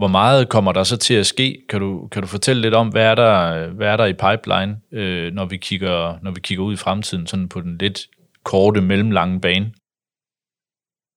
hvor 0.00 0.08
meget 0.20 0.48
kommer 0.48 0.72
der 0.72 0.84
så 0.84 0.96
til 0.96 1.14
at 1.14 1.26
ske? 1.26 1.62
Kan 1.68 1.80
du, 1.80 2.08
kan 2.12 2.22
du 2.22 2.28
fortælle 2.28 2.62
lidt 2.62 2.74
om, 2.74 2.88
hvad 2.88 3.06
er 3.06 3.14
der, 3.14 3.66
hvad 3.68 3.88
er 3.88 3.96
der 3.96 4.06
i 4.06 4.12
pipeline, 4.12 4.80
øh, 4.92 5.32
når, 5.32 5.44
vi 5.44 5.56
kigger, 5.56 6.18
når 6.22 6.30
vi 6.30 6.40
kigger 6.40 6.64
ud 6.64 6.74
i 6.74 6.76
fremtiden, 6.76 7.26
sådan 7.26 7.48
på 7.48 7.60
den 7.60 7.78
lidt 7.78 7.98
korte, 8.44 8.80
mellemlange 8.80 9.40
bane? 9.40 9.66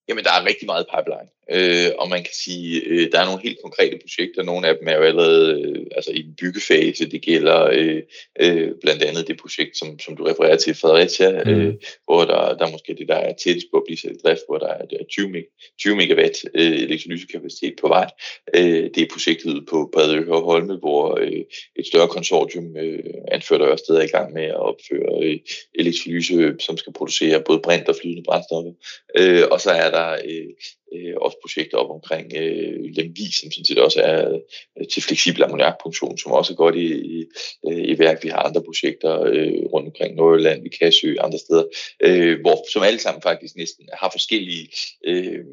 Jamen, 0.09 0.23
der 0.23 0.33
er 0.37 0.45
rigtig 0.45 0.65
meget 0.65 0.85
pipeline. 0.93 1.29
Øh, 1.51 1.91
og 1.99 2.09
man 2.09 2.23
kan 2.23 2.33
sige, 2.33 2.81
øh, 2.85 3.11
der 3.11 3.19
er 3.19 3.25
nogle 3.25 3.41
helt 3.41 3.57
konkrete 3.61 3.97
projekter. 4.01 4.43
Nogle 4.43 4.67
af 4.67 4.77
dem 4.79 4.87
er 4.87 4.95
jo 4.95 5.01
allerede 5.01 5.61
øh, 5.61 5.85
altså 5.91 6.11
i 6.11 6.19
en 6.19 6.35
byggefase. 6.41 7.11
Det 7.11 7.21
gælder 7.21 7.69
øh, 7.73 8.01
øh, 8.41 8.71
blandt 8.81 9.03
andet 9.03 9.27
det 9.27 9.37
projekt, 9.37 9.77
som, 9.77 9.99
som 9.99 10.17
du 10.17 10.23
refererer 10.23 10.55
til, 10.55 10.73
Fredericia, 10.75 11.43
mm. 11.43 11.51
øh, 11.51 11.73
hvor 12.05 12.25
der, 12.25 12.57
der 12.57 12.65
er 12.65 12.71
måske 12.71 12.95
det, 12.97 13.07
der 13.07 13.15
er 13.15 13.33
tættest 13.33 13.67
på 13.71 13.77
at 13.77 13.83
blive 13.85 13.97
sat 13.97 14.11
i 14.11 14.21
drift, 14.23 14.41
hvor 14.47 14.57
der 14.57 14.67
er 14.67 15.03
20, 15.09 15.29
meg, 15.29 15.43
20 15.79 15.95
megawatt 15.95 16.37
øh, 16.55 16.71
elektrolysekapacitet 16.71 17.73
på 17.81 17.87
vej. 17.87 18.09
Øh, 18.55 18.89
det 18.95 18.97
er 18.97 19.07
projektet 19.11 19.65
på 19.69 19.89
Bredø 19.93 20.29
og 20.29 20.41
Holme, 20.41 20.75
hvor 20.75 21.17
øh, 21.21 21.43
et 21.75 21.87
større 21.87 22.07
konsortium 22.07 22.77
øh, 22.77 23.03
anført 23.31 23.61
af 23.61 23.67
Ørsted 23.67 23.95
er 23.95 24.01
i 24.01 24.07
gang 24.07 24.33
med 24.33 24.43
at 24.43 24.59
opføre 24.59 25.23
øh, 25.23 25.39
elektrolyse, 25.75 26.55
som 26.59 26.77
skal 26.77 26.93
producere 26.93 27.43
både 27.45 27.59
brint 27.59 27.89
og 27.89 27.95
flydende 28.01 28.23
brændstoffer. 28.23 28.73
Øh, 29.17 29.43
og 29.51 29.61
så 29.61 29.71
er 29.71 29.91
der 29.91 30.11
øh, 30.13 30.49
øh, 30.93 31.15
også 31.33 31.41
projekter 31.41 31.77
op 31.77 31.89
omkring 31.89 32.31
øh, 32.35 32.79
Lemvi, 32.95 33.31
som 33.31 33.51
sådan 33.51 33.65
set 33.65 33.77
også 33.77 34.01
er 34.01 34.39
øh, 34.79 34.87
til 34.93 35.03
fleksibel 35.03 35.43
ammoniakproduktion, 35.43 36.17
som 36.17 36.31
også 36.31 36.53
er 36.53 36.57
godt 36.57 36.75
i, 36.75 36.87
i, 37.17 37.25
øh, 37.67 37.83
i 37.91 37.99
værk. 37.99 38.23
Vi 38.23 38.29
har 38.29 38.37
andre 38.37 38.63
projekter 38.63 39.21
øh, 39.21 39.63
rundt 39.73 39.87
omkring 39.87 40.15
Nordjylland, 40.15 40.65
i 40.65 40.69
Kassø 40.69 41.15
andre 41.19 41.39
steder, 41.39 41.65
øh, 41.99 42.41
hvor, 42.41 42.71
som 42.73 42.83
alle 42.83 42.99
sammen 42.99 43.21
faktisk 43.21 43.55
næsten 43.55 43.89
har 43.93 44.09
forskellige 44.11 44.69
øh, 45.05 45.45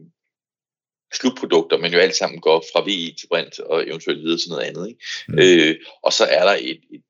slutprodukter, 1.15 1.79
men 1.79 1.93
jo 1.93 1.99
alt 1.99 2.17
sammen 2.17 2.41
går 2.41 2.65
fra 2.73 2.81
VE 2.81 3.15
til 3.19 3.27
brint 3.29 3.61
og 3.61 3.89
eventuelt 3.89 4.23
videre 4.23 4.39
til 4.39 4.51
noget 4.51 4.65
andet. 4.65 4.89
Ikke? 4.89 5.01
Mm. 5.29 5.39
Øh, 5.39 5.77
og 6.03 6.13
så 6.13 6.25
er 6.25 6.45
der 6.45 6.57
et, 6.61 6.81
et, 6.95 7.03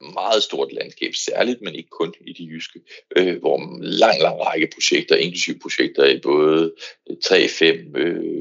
meget 0.00 0.42
stort 0.42 0.72
landskab, 0.72 1.14
særligt, 1.14 1.62
men 1.62 1.74
ikke 1.74 1.88
kun 1.90 2.14
i 2.26 2.32
de 2.32 2.44
jyske, 2.44 2.80
øh, 3.16 3.38
hvor 3.38 3.58
en 3.58 3.84
lang, 3.84 4.20
lang 4.20 4.40
række 4.40 4.68
projekter, 4.74 5.16
inklusive 5.16 5.58
projekter 5.58 6.04
i 6.04 6.20
både 6.20 6.74
3, 7.24 7.48
5, 7.48 7.96
øh, 7.96 8.38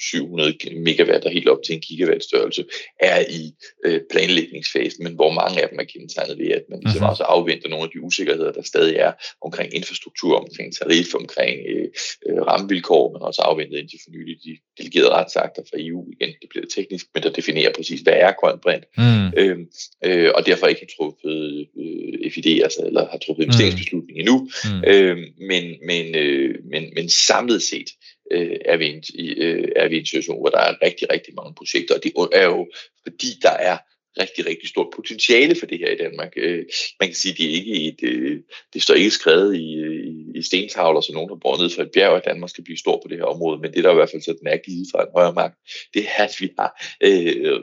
700 0.00 0.54
megawatt 0.76 1.24
og 1.24 1.32
helt 1.32 1.48
op 1.48 1.62
til 1.66 1.74
en 1.74 1.80
gigawatt 1.80 2.24
størrelse, 2.24 2.64
er 3.00 3.20
i 3.20 3.54
øh, 3.84 4.00
planlægningsfasen, 4.10 5.04
men 5.04 5.14
hvor 5.14 5.32
mange 5.32 5.62
af 5.62 5.68
dem 5.68 5.78
er 5.78 5.84
kendetegnet 5.84 6.38
ved, 6.38 6.48
at 6.48 6.64
man 6.70 6.80
ligesom 6.80 7.00
mm-hmm. 7.00 7.10
også 7.10 7.22
afventer 7.22 7.68
nogle 7.68 7.84
af 7.84 7.90
de 7.90 8.00
usikkerheder, 8.00 8.52
der 8.52 8.62
stadig 8.62 8.96
er 8.96 9.12
omkring 9.40 9.74
infrastruktur, 9.74 10.38
omkring 10.38 10.76
tarif, 10.76 11.14
omkring 11.14 11.56
øh, 11.72 11.88
øh, 12.26 12.42
rammevilkår, 12.48 13.12
men 13.12 13.22
også 13.22 13.42
afventet 13.42 13.78
indtil 13.78 13.98
for 14.04 14.10
nylig 14.10 14.36
de 14.44 14.58
delegerede 14.78 15.10
retsakter 15.10 15.62
fra 15.70 15.76
EU. 15.80 16.06
Igen, 16.12 16.34
det 16.42 16.48
bliver 16.50 16.66
teknisk, 16.74 17.06
men 17.14 17.22
der 17.22 17.30
definerer 17.30 17.72
præcis, 17.76 18.00
hvad 18.00 18.12
er 18.12 18.32
grøn 18.40 18.58
brint, 18.62 18.84
mm. 18.98 19.26
øh, 19.36 19.58
øh, 20.04 20.30
og 20.34 20.46
derfor 20.46 20.66
ikke 20.66 20.80
truffet 20.96 21.66
øh, 21.78 22.30
FID, 22.32 22.62
altså, 22.62 22.80
eller 22.86 23.08
har 23.10 23.18
truffet 23.18 23.44
investeringsbeslutning 23.44 24.18
endnu, 24.18 24.48
mm. 24.64 24.82
øh, 24.86 25.16
men, 25.50 25.64
men, 25.86 26.14
øh, 26.14 26.54
men, 26.72 26.84
men 26.94 27.08
samlet 27.08 27.62
set, 27.62 27.90
øh, 28.32 28.56
er, 28.64 28.76
vi 28.76 28.86
en, 28.86 29.02
øh, 29.18 29.68
er 29.76 29.88
vi 29.88 29.96
i 29.96 29.98
en 29.98 30.06
situation, 30.06 30.40
hvor 30.40 30.48
der 30.48 30.58
er 30.58 30.82
rigtig, 30.82 31.12
rigtig 31.12 31.34
mange 31.34 31.54
projekter, 31.54 31.94
og 31.94 32.02
det 32.04 32.12
er 32.32 32.44
jo 32.44 32.68
fordi, 33.06 33.28
der 33.42 33.50
er 33.50 33.78
rigtig, 34.20 34.46
rigtig 34.46 34.68
stort 34.68 34.86
potentiale 34.96 35.54
for 35.54 35.66
det 35.66 35.78
her 35.78 35.90
i 35.90 35.96
Danmark. 35.96 36.32
Øh, 36.36 36.64
man 37.00 37.08
kan 37.08 37.14
sige, 37.14 37.32
at 37.32 37.38
det, 37.38 37.46
er 37.46 37.54
ikke 37.54 37.74
et, 37.88 38.00
øh, 38.02 38.40
det 38.72 38.82
står 38.82 38.94
ikke 38.94 39.10
skrevet 39.10 39.56
i, 39.56 39.68
i, 40.10 40.38
i 40.38 40.42
stentavler, 40.42 41.00
som 41.00 41.14
nogen 41.14 41.30
har 41.30 41.36
båret 41.36 41.60
ned 41.60 41.70
fra 41.70 41.82
et 41.82 41.90
bjerg, 41.94 42.16
at 42.16 42.24
Danmark 42.24 42.50
skal 42.50 42.64
blive 42.64 42.78
stor 42.78 43.00
på 43.02 43.08
det 43.08 43.18
her 43.18 43.24
område, 43.24 43.60
men 43.60 43.72
det 43.72 43.84
der 43.84 43.92
i 43.92 43.94
hvert 43.94 44.10
fald 44.10 44.22
sådan 44.22 44.46
er 44.46 44.56
givet 44.56 44.86
fra 44.92 45.02
en 45.02 45.14
højere 45.16 45.34
magt, 45.34 45.54
det 45.94 46.04
er, 46.16 46.24
at 46.24 46.36
vi 46.40 46.48
har 46.58 46.70
øh, 47.00 47.60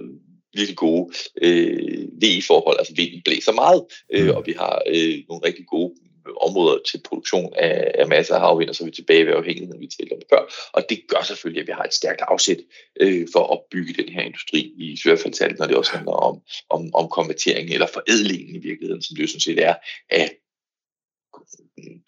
virkelig 0.53 0.77
gode 0.77 1.13
øh, 1.41 2.07
V-forhold, 2.21 2.79
altså 2.79 2.93
vinden 2.95 3.21
blæser 3.25 3.51
meget, 3.51 3.85
øh, 4.13 4.25
mm. 4.25 4.29
og 4.29 4.43
vi 4.45 4.51
har 4.51 4.81
øh, 4.87 5.15
nogle 5.29 5.45
rigtig 5.45 5.65
gode 5.65 5.93
områder 6.41 6.77
til 6.91 7.01
produktion 7.05 7.53
af, 7.55 7.91
af 7.95 8.07
masser 8.07 8.35
af 8.35 8.41
havvind, 8.41 8.69
og 8.69 8.75
så 8.75 8.83
er 8.83 8.85
vi 8.85 8.91
tilbage 8.91 9.25
ved 9.25 9.33
afhængigheden, 9.33 9.81
vi 9.81 9.87
talte 9.87 10.13
om 10.13 10.21
før. 10.29 10.53
Og 10.73 10.85
det 10.89 11.01
gør 11.07 11.21
selvfølgelig, 11.21 11.61
at 11.61 11.67
vi 11.67 11.71
har 11.71 11.83
et 11.83 11.93
stærkt 11.93 12.21
afsæt 12.21 12.57
øh, 13.01 13.27
for 13.33 13.39
at 13.39 13.49
opbygge 13.49 14.03
den 14.03 14.09
her 14.13 14.21
industri, 14.21 14.59
i 14.77 14.99
hvert 15.03 15.19
fald 15.19 15.33
særligt, 15.33 15.59
når 15.59 15.67
det 15.67 15.75
også 15.75 15.91
handler 15.91 16.11
om, 16.11 16.41
om, 16.69 16.93
om 16.93 17.09
konvertering 17.09 17.69
eller 17.69 17.87
forædlingen 17.87 18.55
i 18.55 18.59
virkeligheden, 18.59 19.01
som 19.01 19.15
det 19.15 19.21
jo 19.23 19.27
sådan 19.27 19.39
set 19.39 19.63
er 19.63 19.75
af 20.09 20.37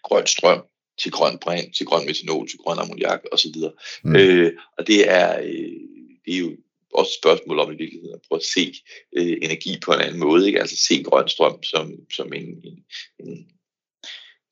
grøn 0.04 0.28
strøm 0.28 0.64
til 1.00 1.12
grøn 1.12 1.38
brint, 1.38 1.76
til 1.76 1.86
grøn 1.86 2.06
metanol, 2.06 2.48
til 2.48 2.58
grøn 2.58 2.80
ammoniak 2.80 3.22
osv. 3.32 3.56
Mm. 4.04 4.16
Øh, 4.16 4.52
og 4.78 4.88
det 4.88 5.10
er, 5.10 5.40
øh, 5.40 5.80
det 6.26 6.34
er 6.34 6.38
jo 6.38 6.52
også 6.96 7.12
spørgsmål 7.22 7.60
om 7.60 7.72
i 7.72 7.76
virkeligheden 7.76 8.16
at 8.16 8.26
prøve 8.28 8.40
at 8.40 8.52
se 8.56 8.74
øh, 9.18 9.38
energi 9.42 9.80
på 9.86 9.92
en 9.94 10.02
anden 10.02 10.20
måde, 10.20 10.48
ikke? 10.48 10.60
altså 10.60 10.78
se 10.78 11.04
grøn 11.04 11.28
strøm 11.28 11.64
som, 11.64 11.94
som 12.18 12.34
en, 12.34 12.48
en, 12.64 12.78
en, 13.20 13.48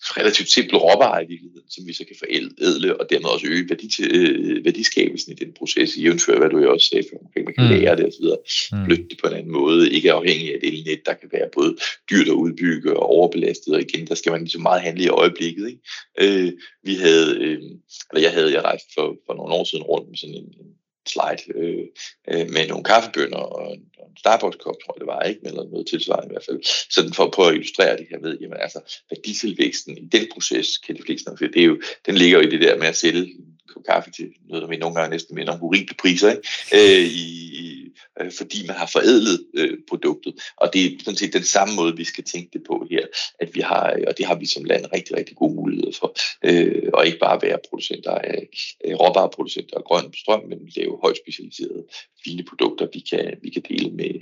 relativt 0.04 0.50
simple 0.50 0.78
råvarer 0.78 1.22
i 1.22 1.28
virkeligheden, 1.28 1.70
som 1.70 1.88
vi 1.88 1.94
så 1.94 2.04
kan 2.06 2.16
forædle, 2.20 3.00
og 3.00 3.10
dermed 3.10 3.30
også 3.30 3.48
øge 3.48 3.70
værdi 3.70 3.88
til, 3.96 4.08
øh, 4.16 4.66
værdiskabelsen 4.66 5.32
i 5.32 5.36
den 5.36 5.54
proces, 5.54 5.96
i 5.98 6.02
jævnfør, 6.04 6.38
hvad 6.38 6.50
du 6.50 6.60
jo 6.60 6.74
også 6.74 6.88
sagde, 6.88 7.06
for 7.10 7.18
man 7.48 7.54
kan 7.54 7.66
mm. 7.66 7.72
lære 7.72 7.96
det 7.96 8.06
osv., 8.06 8.28
mm. 8.72 8.86
flytte 8.86 9.08
det 9.10 9.18
på 9.22 9.28
en 9.28 9.34
anden 9.34 9.52
måde, 9.52 9.92
ikke 9.92 10.12
afhængig 10.12 10.48
af 10.54 10.58
et 10.58 10.68
elnet, 10.68 11.06
der 11.06 11.14
kan 11.14 11.30
være 11.32 11.50
både 11.54 11.78
dyrt 12.10 12.28
at 12.28 12.42
udbygge 12.44 12.98
og 12.98 13.06
overbelastet, 13.06 13.74
og 13.76 13.82
igen, 13.82 14.08
der 14.08 14.16
skal 14.16 14.32
man 14.32 14.42
ligesom 14.42 14.62
meget 14.62 14.82
handle 14.82 15.04
i 15.04 15.08
øjeblikket. 15.08 15.68
Ikke? 15.68 15.82
Øh, 16.22 16.52
vi 16.84 16.94
havde, 16.96 17.38
øh, 17.40 17.62
eller 18.10 18.22
jeg 18.22 18.32
havde, 18.32 18.54
jeg 18.54 18.64
rejst 18.64 18.88
for, 18.96 19.18
for 19.26 19.34
nogle 19.34 19.54
år 19.54 19.64
siden 19.64 19.84
rundt 19.84 20.10
med 20.10 20.18
sådan 20.18 20.36
en, 20.36 20.50
en 20.62 20.72
slide 21.08 21.44
øh, 21.60 21.86
øh, 22.32 22.50
med 22.50 22.68
nogle 22.68 22.84
kaffebønder 22.84 23.38
og 23.38 23.74
en, 23.74 23.84
og 23.98 24.08
en 24.10 24.18
Starbucks-kop, 24.18 24.76
tror 24.84 24.94
jeg 24.96 25.00
det 25.00 25.08
var, 25.08 25.22
ikke? 25.22 25.42
eller 25.44 25.64
noget 25.64 25.88
tilsvarende 25.88 26.28
i 26.32 26.34
hvert 26.34 26.46
fald, 26.46 26.60
sådan 26.90 27.14
for 27.14 27.24
at 27.24 27.32
prøve 27.32 27.50
at 27.50 27.56
illustrere 27.56 27.98
det 27.98 28.08
her 28.10 28.20
ved, 28.20 28.38
jamen 28.42 28.58
altså, 28.60 28.80
værditilvæksten 29.10 29.98
i 29.98 30.06
den 30.06 30.28
proces, 30.34 30.78
kan 30.78 30.96
de 30.96 31.04
fleste 31.06 31.30
nok 31.30 31.40
det 31.40 31.62
er 31.62 31.66
jo, 31.66 31.82
den 32.06 32.16
ligger 32.16 32.38
jo 32.38 32.48
i 32.48 32.52
det 32.52 32.62
der 32.62 32.78
med 32.78 32.88
at 32.88 32.98
sælge 32.98 33.34
kop 33.74 33.84
kaffe 33.84 34.12
til 34.12 34.28
noget, 34.50 34.62
der 34.62 34.70
vi 34.70 34.78
nogle 34.78 34.96
gange 34.96 35.12
næsten 35.12 35.36
minder 35.36 35.54
om 35.54 35.60
horrible 35.60 35.96
priser, 35.96 36.30
ikke? 36.32 36.44
Øh, 36.74 37.06
i, 37.06 37.81
øh, 38.22 38.32
fordi 38.38 38.68
man 38.68 38.76
har 38.76 38.86
forædlet 38.86 39.46
øh, 39.54 39.78
produktet. 39.90 40.34
Og 40.58 40.74
det 40.74 40.86
er 40.86 40.90
sådan 41.04 41.18
set 41.18 41.34
den 41.34 41.44
samme 41.44 41.76
måde, 41.76 41.98
vi 41.98 42.04
skal 42.04 42.24
tænke 42.24 42.50
det 42.54 42.64
på 42.68 42.88
her, 42.92 43.06
at 43.40 43.50
vi 43.56 43.60
har, 43.60 43.94
øh, 43.98 44.04
og 44.08 44.18
det 44.18 44.26
har 44.26 44.36
vi 44.36 44.46
som 44.46 44.64
land 44.64 44.86
rigtig, 44.94 45.18
rigtig 45.18 45.36
gode 45.36 45.56
muligheder 45.56 45.92
for, 46.00 46.16
øh, 46.46 46.90
og 46.94 47.06
ikke 47.06 47.20
bare 47.20 47.42
være 47.42 47.60
producenter 47.70 48.12
af 48.12 48.48
øh, 48.86 48.96
råvareproducenter 48.96 49.78
af 49.78 49.84
grøn 49.84 50.14
strøm, 50.14 50.44
men 50.50 50.60
lave 50.76 51.00
højt 51.04 51.18
specialiserede, 51.18 51.84
fine 52.24 52.44
produkter, 52.44 52.88
vi 52.94 53.00
kan, 53.00 53.38
vi 53.44 53.50
kan 53.50 53.64
dele 53.70 53.92
med, 53.92 54.14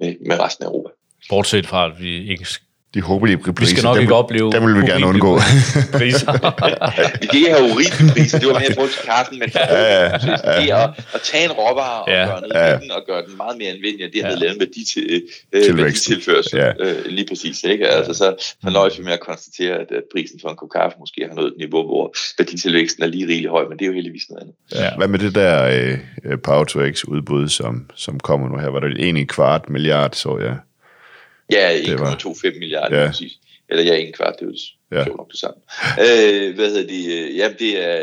med, 0.00 0.16
med 0.28 0.40
resten 0.40 0.64
af 0.64 0.68
Europa. 0.68 0.90
Bortset 1.28 1.66
fra, 1.66 1.90
at 1.90 2.02
vi 2.02 2.30
ikke 2.30 2.46
de 2.94 3.00
håbelige 3.02 3.38
priser. 3.38 3.60
Vi 3.60 3.66
skal 3.66 3.82
nok 3.82 4.00
ikke 4.00 4.14
opleve 4.14 4.52
Dem 4.52 4.66
vil 4.66 4.74
vi 4.82 4.86
gerne 4.86 5.06
undgå. 5.06 5.32
priser. 5.98 6.32
ikke 7.34 7.50
have 7.54 7.64
urimelige 7.72 8.12
priser, 8.12 8.38
det 8.38 8.48
var 8.48 8.58
mere 8.58 8.74
forhold 8.74 8.90
til 8.90 9.04
kaffen, 9.10 9.38
men 9.38 9.48
ja, 9.54 9.64
ja, 9.74 10.02
ja, 10.02 10.60
det 10.60 10.70
at, 10.70 10.90
at 11.14 11.20
tage 11.30 11.44
en 11.44 11.52
råvare 11.52 12.02
og 12.02 12.08
ja, 12.08 12.24
gøre 12.26 12.40
noget 12.40 12.54
ja. 12.54 12.78
den, 12.78 12.90
og 12.90 13.02
gøre 13.06 13.22
den 13.26 13.36
meget 13.36 13.58
mere 13.58 13.68
anvendelig, 13.68 14.06
og 14.06 14.12
det 14.14 14.22
har 14.22 14.30
ja. 14.30 14.36
lavet 14.36 14.54
en 14.54 14.60
værdi 14.60 14.84
til, 14.92 15.22
øh, 15.52 15.78
værditilførsel. 15.78 16.58
Ja. 16.58 16.70
Øh, 16.80 17.06
lige 17.06 17.26
præcis. 17.28 17.64
Ikke? 17.64 17.88
Altså, 17.88 18.14
så 18.14 18.26
man 18.64 18.72
nøjes 18.72 18.98
vi 18.98 19.04
med 19.04 19.12
at 19.12 19.20
konstatere, 19.20 19.74
at, 19.74 19.88
at 19.98 20.04
prisen 20.12 20.40
for 20.42 20.48
en 20.48 20.56
kop 20.56 20.70
kaffe 20.78 20.96
måske 21.00 21.26
har 21.28 21.34
nået 21.34 21.46
et 21.46 21.58
niveau, 21.58 21.82
hvor 21.90 22.14
værditilvæksten 22.38 23.02
er 23.02 23.06
lige 23.06 23.26
rigelig 23.26 23.50
høj, 23.50 23.64
men 23.68 23.78
det 23.78 23.84
er 23.84 23.86
jo 23.86 23.92
heldigvis 23.92 24.26
noget 24.30 24.40
andet. 24.42 24.54
Ja. 24.74 24.96
Hvad 24.96 25.08
med 25.08 25.18
det 25.18 25.34
der 25.34 25.54
øh, 26.24 26.38
Power 26.38 26.64
to 26.64 26.78
X 26.92 27.04
udbud, 27.04 27.48
som, 27.48 27.90
som 27.94 28.20
kommer 28.20 28.48
nu 28.48 28.58
her? 28.58 28.68
Var 28.68 28.80
det 28.80 29.08
en 29.08 29.26
kvart 29.26 29.70
milliard, 29.70 30.12
så 30.12 30.38
jeg? 30.38 30.46
Ja, 30.48 30.56
1,25 31.52 32.58
milliarder 32.58 33.00
ja. 33.00 33.06
præcis. 33.06 33.32
Eller 33.68 33.84
ja, 33.84 33.96
en 33.96 34.12
kvart, 34.12 34.34
det 34.40 34.46
er 34.46 34.50
Ja. 34.92 35.04
Det 35.04 35.16
nok 35.16 35.30
det 35.30 35.40
samme. 35.40 35.60
Øh, 36.00 36.54
hvad 36.54 36.68
hedder 36.70 36.86
det? 36.86 37.04
Øh, 37.16 37.36
ja, 37.36 37.48
det 37.58 37.84
er, 37.84 38.00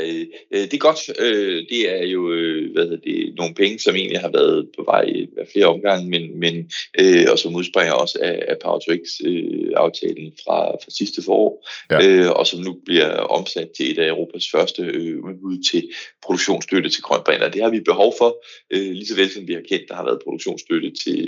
øh, 0.52 0.62
det 0.62 0.74
er 0.74 0.78
godt. 0.78 1.00
Øh, 1.20 1.66
det 1.70 1.82
er 1.96 2.06
jo 2.06 2.32
øh, 2.32 2.74
hvad 2.74 2.84
hedder 2.84 2.98
det, 2.98 3.34
nogle 3.38 3.54
penge, 3.54 3.80
som 3.80 3.96
egentlig 3.96 4.20
har 4.20 4.32
været 4.32 4.68
på 4.78 4.84
vej 4.84 5.02
i 5.02 5.28
flere 5.52 5.66
omgange, 5.66 6.10
men, 6.10 6.40
men 6.40 6.72
øh, 7.00 7.25
og 7.32 7.40
som 7.40 7.56
udspringer 7.56 7.94
også 7.94 8.20
af, 8.22 8.46
af 8.48 8.56
Power 8.63 8.80
øh, 9.25 9.72
aftalen 9.75 10.32
fra, 10.44 10.72
fra 10.72 10.92
sidste 10.92 11.24
forår, 11.24 11.68
ja. 11.92 12.08
øh, 12.08 12.32
og 12.32 12.48
som 12.48 12.60
nu 12.60 12.74
bliver 12.86 13.10
omsat 13.10 13.70
til 13.78 13.92
et 13.92 14.00
af 14.00 14.08
Europas 14.08 14.50
første 14.52 14.82
øh, 14.82 15.24
udbud 15.24 15.63
til 15.72 15.90
produktionsstøtte 16.25 16.90
til 16.90 17.02
grøn 17.02 17.22
brint. 17.25 17.54
det 17.54 17.62
har 17.62 17.70
vi 17.70 17.80
behov 17.80 18.13
for, 18.18 18.44
øh, 18.74 18.92
lige 18.92 19.08
så 19.08 19.16
vel 19.16 19.32
som 19.32 19.48
vi 19.48 19.54
har 19.54 19.62
kendt, 19.70 19.90
der 19.90 19.96
har 19.96 20.06
været 20.06 20.24
produktionsstøtte 20.24 20.92
til, 21.04 21.20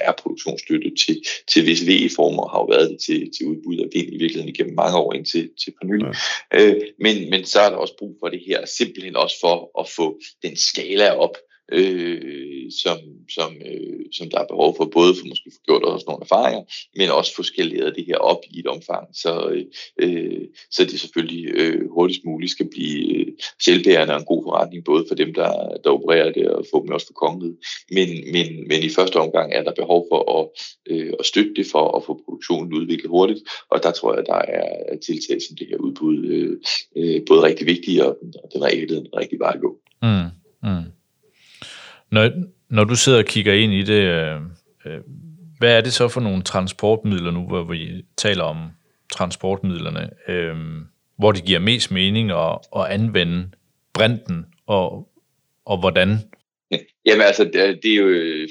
er 0.00 0.12
produktionsstøtte 0.12 0.90
til, 1.06 1.22
til 1.48 1.66
visse 1.66 1.86
VE-former, 1.86 2.48
har 2.48 2.58
jo 2.58 2.64
været 2.64 2.90
det 2.90 2.98
til, 3.06 3.30
til 3.36 3.46
udbud 3.46 3.78
af 3.78 3.88
vind 3.92 4.08
i 4.08 4.18
virkeligheden 4.18 4.54
igennem 4.54 4.74
mange 4.74 4.96
år 4.98 5.01
indtil 5.10 5.50
til 5.64 5.72
for 5.78 5.86
nylig. 5.86 6.14
Ja. 6.52 6.58
Øh, 6.60 6.80
men, 6.98 7.30
men 7.30 7.44
så 7.44 7.60
er 7.60 7.70
der 7.70 7.76
også 7.76 7.96
brug 7.98 8.16
for 8.20 8.28
det 8.28 8.42
her, 8.46 8.66
simpelthen 8.66 9.16
også 9.16 9.36
for 9.40 9.80
at 9.80 9.88
få 9.88 10.20
den 10.42 10.56
skala 10.56 11.10
op, 11.10 11.36
øh, 11.72 12.70
som, 12.82 12.98
som, 13.36 13.50
øh, 13.66 14.04
som 14.12 14.30
der 14.30 14.38
er 14.38 14.46
behov 14.46 14.76
for, 14.76 14.84
både 14.84 15.14
for 15.14 15.26
måske 15.26 15.50
få 15.54 15.60
gjort 15.66 15.82
også 15.82 16.06
nogle 16.08 16.22
erfaringer, 16.22 16.62
men 16.96 17.10
også 17.10 17.34
få 17.36 17.42
skaleret 17.42 17.96
det 17.96 18.04
her 18.06 18.16
op 18.16 18.42
i 18.50 18.58
et 18.58 18.66
omfang, 18.66 19.06
så, 19.22 19.32
øh, 20.02 20.44
så 20.70 20.84
det 20.84 21.00
selvfølgelig 21.00 21.44
øh, 21.54 21.90
hurtigst 21.90 22.24
muligt 22.24 22.52
skal 22.52 22.68
blive 22.70 23.16
øh, 23.16 23.26
selvbærende 23.64 24.14
og 24.14 24.20
en 24.20 24.26
god 24.26 24.42
forretning, 24.46 24.84
både 24.84 25.04
for 25.08 25.14
dem, 25.14 25.34
der, 25.34 25.52
der 25.84 25.90
opererer 25.90 26.32
det, 26.32 26.50
og 26.50 26.64
få 26.72 26.82
dem 26.82 26.92
også 26.92 27.06
for 27.06 27.26
kongeligt. 27.26 27.56
Men, 27.90 28.08
men, 28.32 28.68
men 28.68 28.82
i 28.82 28.88
første 28.88 29.16
omgang 29.16 29.52
er 29.52 29.62
der 29.62 29.80
behov 29.82 30.06
for 30.10 30.20
at, 30.38 30.44
øh, 30.90 31.12
at 31.18 31.26
støtte 31.26 31.54
det 31.56 31.66
for 31.72 31.96
at 31.96 32.04
få 32.04 32.22
produktionen 32.24 32.74
udviklet 32.74 33.10
hurtigt, 33.10 33.40
og 33.70 33.82
der 33.82 33.90
tror 33.90 34.14
jeg, 34.14 34.24
der 34.26 34.40
er 34.58 34.96
tiltag 35.06 35.42
som 35.42 35.56
det 35.56 35.66
her 35.70 35.76
udbud 35.76 36.16
øh, 36.24 36.56
øh, 36.96 37.22
både 37.28 37.42
rigtig 37.42 37.66
vigtige, 37.66 38.06
og 38.06 38.18
den, 38.20 38.32
den 38.52 38.62
er 38.62 38.86
den 38.86 39.06
rigtige 39.16 39.38
vej 39.38 39.52
at 39.54 39.60
gå. 39.60 39.78
Mm. 40.02 40.41
Når, 42.12 42.30
når 42.68 42.84
du 42.84 42.96
sidder 42.96 43.18
og 43.18 43.24
kigger 43.24 43.52
ind 43.52 43.72
i 43.72 43.82
det, 43.82 44.02
øh, 44.02 44.40
øh, 44.86 45.00
hvad 45.58 45.76
er 45.76 45.80
det 45.80 45.92
så 45.92 46.08
for 46.08 46.20
nogle 46.20 46.42
transportmidler 46.42 47.30
nu, 47.30 47.46
hvor 47.46 47.64
vi 47.64 48.04
taler 48.16 48.44
om 48.44 48.68
transportmidlerne, 49.12 50.10
øh, 50.28 50.56
hvor 51.18 51.32
det 51.32 51.44
giver 51.44 51.58
mest 51.58 51.90
mening 51.90 52.30
at, 52.30 52.58
at 52.76 52.86
anvende 52.86 53.50
brinten, 53.92 54.46
og, 54.66 55.08
og 55.64 55.80
hvordan? 55.80 56.16
Jamen 57.06 57.26
altså, 57.26 57.44
det, 57.44 57.80
det 57.82 57.92
er 57.92 57.96
jo 57.96 58.48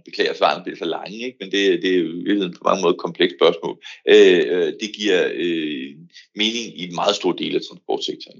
jeg 0.00 0.04
beklager, 0.04 0.30
at 0.30 0.38
svarene 0.38 0.64
bliver 0.64 0.76
for 0.78 0.84
lange, 0.84 1.18
ikke? 1.26 1.36
men 1.40 1.50
det, 1.52 1.82
det 1.82 1.90
er 1.94 1.98
jo 1.98 2.48
på 2.58 2.64
mange 2.64 2.82
måder 2.82 2.94
et 2.94 3.00
komplekst 3.00 3.36
spørgsmål. 3.36 3.76
Øh, 4.08 4.42
øh, 4.48 4.72
det 4.80 4.90
giver 4.98 5.28
øh, 5.34 5.90
mening 6.36 6.66
i 6.80 6.82
en 6.88 6.94
meget 6.94 7.16
stor 7.16 7.32
del 7.32 7.54
af 7.56 7.62
transportsektoren. 7.68 8.38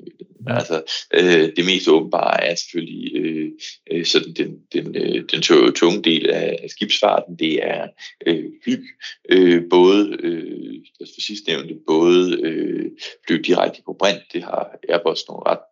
Ja. 0.49 0.55
Altså, 0.59 0.83
øh, 1.15 1.57
det 1.57 1.65
mest 1.65 1.89
åbenbare 1.89 2.45
er 2.45 2.55
selvfølgelig 2.55 3.17
øh, 3.17 3.51
øh 3.91 4.05
sådan 4.05 4.33
den, 4.33 4.51
den, 4.73 4.97
øh, 4.97 5.25
den 5.33 5.43
tunge 5.73 6.03
del 6.03 6.31
af 6.31 6.67
skibsfarten, 6.69 7.39
det 7.39 7.65
er 7.67 7.89
øh, 8.27 8.45
fly, 8.65 8.75
øh, 9.29 9.63
både, 9.71 10.17
øh, 10.23 10.75
for 11.01 11.21
sidst 11.21 11.47
nævnte, 11.47 11.75
både 11.87 12.41
øh, 12.43 12.91
fly 13.27 13.37
direkte 13.37 13.83
på 13.87 13.97
brint, 13.99 14.23
det 14.33 14.43
har 14.43 14.79
Airbus 14.89 15.29
nogle 15.29 15.43
ret 15.47 15.65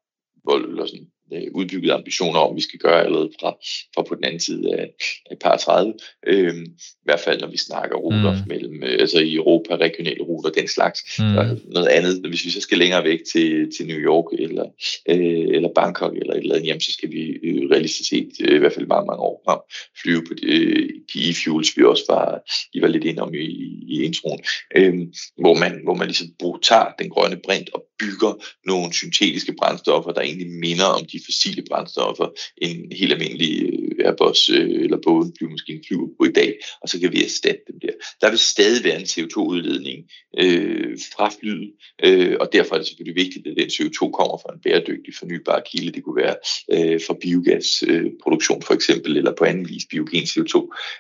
vold, 0.45 0.71
eller 0.71 0.87
sådan 0.87 1.09
øh, 1.33 1.43
udbygget 1.55 1.91
ambitioner 1.91 2.41
om, 2.41 2.57
vi 2.57 2.61
skal 2.61 2.79
gøre 2.79 3.05
allerede 3.05 3.31
fra, 3.41 3.51
fra 3.95 4.03
på 4.03 4.15
den 4.15 4.25
anden 4.25 4.41
side 4.41 4.75
af, 4.75 4.87
af 5.31 5.37
par 5.39 5.57
30. 5.57 5.95
Øh, 6.27 6.55
I 6.57 7.05
hvert 7.05 7.21
fald, 7.21 7.41
når 7.41 7.49
vi 7.49 7.57
snakker 7.57 7.97
ruter 7.97 8.33
mm. 8.33 8.49
mellem, 8.49 8.83
øh, 8.83 8.97
altså 9.01 9.19
i 9.19 9.35
Europa, 9.35 9.77
regionale 9.77 10.23
ruter, 10.23 10.51
den 10.51 10.69
slags. 10.69 11.01
Mm. 11.19 11.37
Og 11.37 11.45
noget 11.65 11.89
andet, 11.89 12.27
hvis 12.29 12.45
vi 12.45 12.51
så 12.51 12.61
skal 12.61 12.79
længere 12.79 13.05
væk 13.05 13.21
til, 13.33 13.71
til 13.77 13.87
New 13.87 13.99
York 13.99 14.41
eller, 14.41 14.65
øh, 15.09 15.47
eller 15.57 15.69
Bangkok 15.75 16.17
eller 16.17 16.35
et 16.35 16.39
eller 16.39 16.55
andet, 16.55 16.67
jamen, 16.69 16.81
så 16.81 16.93
skal 16.93 17.13
vi 17.13 17.23
øh, 17.43 17.71
realistisk 17.71 18.09
set, 18.09 18.31
øh, 18.41 18.57
i 18.57 18.59
hvert 18.59 18.73
fald 18.73 18.87
mange, 18.87 19.07
mange 19.07 19.23
år 19.23 19.43
frem, 19.47 19.59
flyve 20.03 20.23
på 20.29 20.35
de, 20.35 20.47
øh, 20.47 20.89
de 21.15 21.19
e-fuels, 21.31 21.73
vi 21.77 21.85
også 21.85 22.05
var, 22.09 22.41
I 22.75 22.83
var 22.83 22.89
lidt 22.89 23.05
inde 23.05 23.23
om 23.23 23.35
i, 23.35 23.47
i 23.89 24.03
introen, 24.03 24.41
øh, 24.77 24.95
hvor, 25.43 25.55
man, 25.55 25.81
hvor 25.85 25.95
man 25.95 26.07
ligesom 26.07 26.29
tager 26.63 26.93
den 26.99 27.09
grønne 27.11 27.41
brint 27.45 27.71
og 27.75 27.88
bygger 27.99 28.45
nogle 28.65 28.93
syntetiske 28.93 29.55
brændstoffer, 29.59 30.13
der 30.13 30.21
egentlig 30.21 30.51
minder 30.51 30.85
om 30.85 31.05
de 31.13 31.21
fossile 31.27 31.63
brændstoffer, 31.71 32.29
en 32.57 32.93
helt 32.93 33.13
almindelig 33.13 33.53
øh, 33.63 34.07
Airbus 34.07 34.49
øh, 34.49 34.85
eller 34.85 34.99
Boeing 35.05 35.35
flyvemaskine 35.39 35.81
flyver 35.87 36.09
på 36.19 36.25
i 36.25 36.33
dag, 36.33 36.59
og 36.83 36.89
så 36.89 37.01
kan 37.01 37.13
vi 37.13 37.25
erstatte 37.25 37.61
dem 37.69 37.81
der. 37.81 37.95
Der 38.21 38.31
vil 38.31 38.39
stadig 38.39 38.85
være 38.85 39.01
en 39.01 39.11
CO2-udledning 39.13 39.99
øh, 40.43 40.99
fra 41.15 41.31
flyet, 41.41 41.73
øh, 42.05 42.37
og 42.41 42.49
derfor 42.53 42.75
er 42.75 42.79
det 42.79 42.87
selvfølgelig 42.87 43.25
vigtigt, 43.25 43.47
at 43.47 43.57
den 43.57 43.71
CO2 43.77 43.99
kommer 44.19 44.37
fra 44.43 44.55
en 44.55 44.61
bæredygtig 44.65 45.15
fornybar 45.19 45.63
kilde. 45.71 45.93
Det 45.93 46.05
kunne 46.05 46.23
være 46.25 46.37
øh, 46.75 47.01
fra 47.07 47.15
biogasproduktion 47.23 48.59
øh, 48.59 48.67
for 48.67 48.75
eksempel, 48.75 49.17
eller 49.17 49.35
på 49.39 49.45
anden 49.45 49.69
vis 49.69 49.87
biogen 49.91 50.25
CO2. 50.33 50.55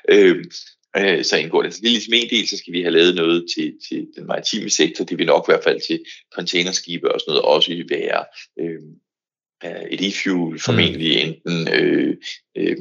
Øh, 0.09 0.45
øh, 0.97 1.25
så 1.25 1.37
indgår 1.37 1.62
det. 1.62 1.75
Så 1.75 1.80
det 1.80 1.87
er 1.87 1.90
ligesom 1.90 2.14
en 2.14 2.30
del, 2.30 2.49
så 2.49 2.57
skal 2.57 2.73
vi 2.73 2.83
have 2.83 2.92
lavet 2.92 3.14
noget 3.14 3.47
til, 3.54 3.75
til 3.88 4.09
den 4.16 4.26
maritime 4.26 4.71
sektor. 4.71 5.04
Det 5.04 5.18
vil 5.18 5.26
nok 5.26 5.45
i 5.49 5.50
hvert 5.52 5.64
fald 5.64 5.80
til 5.80 6.04
containerskibe 6.35 7.14
og 7.14 7.21
sådan 7.21 7.30
noget 7.30 7.45
også 7.45 7.85
være 7.88 8.25
øh, 8.61 8.83
et 9.90 10.00
e-fuel, 10.00 10.59
formentlig 10.59 11.35
mm. 11.45 11.50
enten 11.54 11.75
øh, 11.75 12.16
øh, 12.57 12.76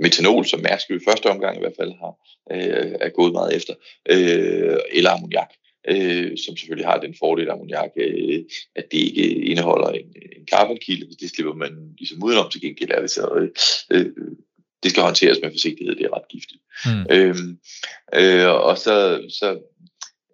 metanol, 0.00 0.44
som 0.44 0.60
Mærsk 0.60 0.90
i 0.90 0.98
første 1.08 1.26
omgang 1.26 1.56
i 1.56 1.60
hvert 1.60 1.78
fald 1.80 1.92
har, 1.92 2.14
øh, 2.52 2.92
er 3.00 3.08
gået 3.08 3.32
meget 3.32 3.56
efter, 3.56 3.74
øh, 4.10 4.78
eller 4.92 5.10
ammoniak. 5.10 5.50
Øh, 5.88 6.38
som 6.38 6.56
selvfølgelig 6.56 6.86
har 6.86 7.00
den 7.00 7.14
fordel 7.18 7.48
af 7.48 7.52
ammoniak, 7.52 7.90
øh, 7.96 8.44
at 8.76 8.84
det 8.92 8.98
ikke 8.98 9.34
indeholder 9.34 9.88
en, 9.88 10.06
en 10.36 10.46
carbonkilde, 10.50 11.16
det 11.20 11.30
slipper 11.30 11.54
man 11.54 11.94
ligesom 11.98 12.24
udenom, 12.24 12.50
til 12.50 12.60
gengæld 12.60 12.90
er 12.90 13.00
det 13.00 13.10
så 13.10 13.48
øh, 13.92 14.06
det 14.84 14.90
skal 14.90 15.02
håndteres 15.02 15.38
med 15.42 15.50
forsigtighed, 15.50 15.96
det 15.96 16.04
er 16.04 16.16
ret 16.16 16.28
giftigt. 16.28 16.62
Mm. 16.86 17.06
Øhm, 17.10 17.58
øh, 18.14 18.50
og 18.68 18.78
så, 18.78 18.96
så 19.40 19.58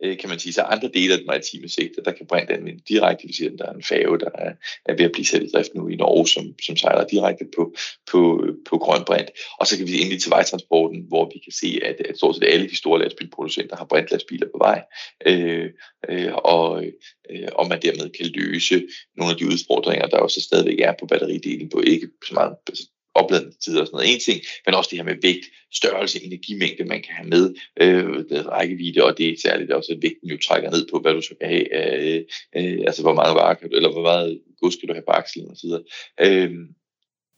øh, 0.05 0.19
kan 0.19 0.29
man 0.29 0.39
sige, 0.39 0.53
så 0.53 0.63
andre 0.63 0.91
dele 0.95 1.13
af 1.13 1.19
den 1.19 1.27
maritime 1.27 1.69
sektor, 1.69 2.03
der 2.03 2.13
kan 2.13 2.27
brænde 2.27 2.53
anvende 2.53 2.83
direkte, 2.89 3.25
hvis 3.25 3.37
der 3.59 3.67
er 3.67 3.73
en 3.73 3.83
færge, 3.83 4.19
der 4.19 4.31
er, 4.35 4.53
er 4.87 4.95
ved 4.97 5.05
at 5.05 5.13
blive 5.13 5.27
sat 5.27 5.43
i 5.43 5.51
drift 5.55 5.75
nu 5.75 5.89
i 5.89 5.97
Norge, 5.97 6.29
som, 6.29 6.45
som 6.67 6.77
sejler 6.77 7.07
direkte 7.07 7.45
på, 7.57 7.75
på, 8.11 8.45
på 8.69 8.79
grøn 8.79 9.05
brint. 9.05 9.31
Og 9.61 9.67
så 9.67 9.77
kan 9.77 9.87
vi 9.87 10.01
endelig 10.01 10.21
til 10.21 10.31
vejtransporten, 10.31 11.05
hvor 11.09 11.31
vi 11.35 11.39
kan 11.39 11.53
se, 11.53 11.81
at, 11.85 11.97
at 12.09 12.17
stort 12.17 12.35
set 12.35 12.45
alle 12.45 12.69
de 12.69 12.77
store 12.77 12.99
lastbilproducenter 13.01 13.77
har 13.77 13.85
brintlastbiler 13.85 14.47
på 14.47 14.59
vej, 14.59 14.83
øh, 15.27 15.71
øh, 16.09 16.33
og, 16.35 16.85
øh, 17.31 17.49
og 17.53 17.69
man 17.69 17.83
dermed 17.83 18.11
kan 18.11 18.27
løse 18.27 18.83
nogle 19.17 19.33
af 19.33 19.39
de 19.39 19.47
udfordringer, 19.47 20.07
der 20.07 20.19
også 20.19 20.41
stadigvæk 20.41 20.81
er 20.81 20.95
på 21.01 21.07
batteridelen, 21.07 21.69
på 21.69 21.81
ikke 21.81 22.09
så 22.29 22.35
meget 22.35 22.57
opladningstider 23.15 23.81
og 23.81 23.87
sådan 23.87 23.97
noget, 23.97 24.13
en 24.13 24.21
ting, 24.21 24.41
men 24.67 24.75
også 24.75 24.89
det 24.91 24.99
her 24.99 25.05
med 25.05 25.23
vægt, 25.23 25.47
størrelse, 25.75 26.25
energimængde, 26.25 26.85
man 26.85 27.03
kan 27.03 27.15
have 27.15 27.29
med, 27.29 27.55
øh, 27.81 28.47
rækkevidde, 28.47 29.05
og 29.05 29.19
det 29.19 29.29
er 29.29 29.37
særligt 29.43 29.73
også, 29.73 29.93
at 29.93 30.03
vægten 30.03 30.29
jo 30.29 30.39
trækker 30.47 30.71
ned 30.71 30.87
på, 30.91 30.99
hvad 30.99 31.15
du 31.15 31.21
skal 31.21 31.37
have, 31.43 31.67
øh, 31.79 32.25
øh, 32.57 32.79
altså 32.87 33.03
hvor 33.03 33.15
meget 33.15 33.35
varer 33.35 33.55
kan 33.55 33.71
eller 33.73 33.93
hvor 33.93 34.03
meget 34.03 34.41
gods 34.61 34.75
skal 34.75 34.89
du 34.89 34.93
have 34.93 35.05
på 35.09 35.13
akslen 35.13 35.51
og 35.51 35.57
så 35.57 35.67
videre. 35.67 35.83
Øh, 36.21 36.51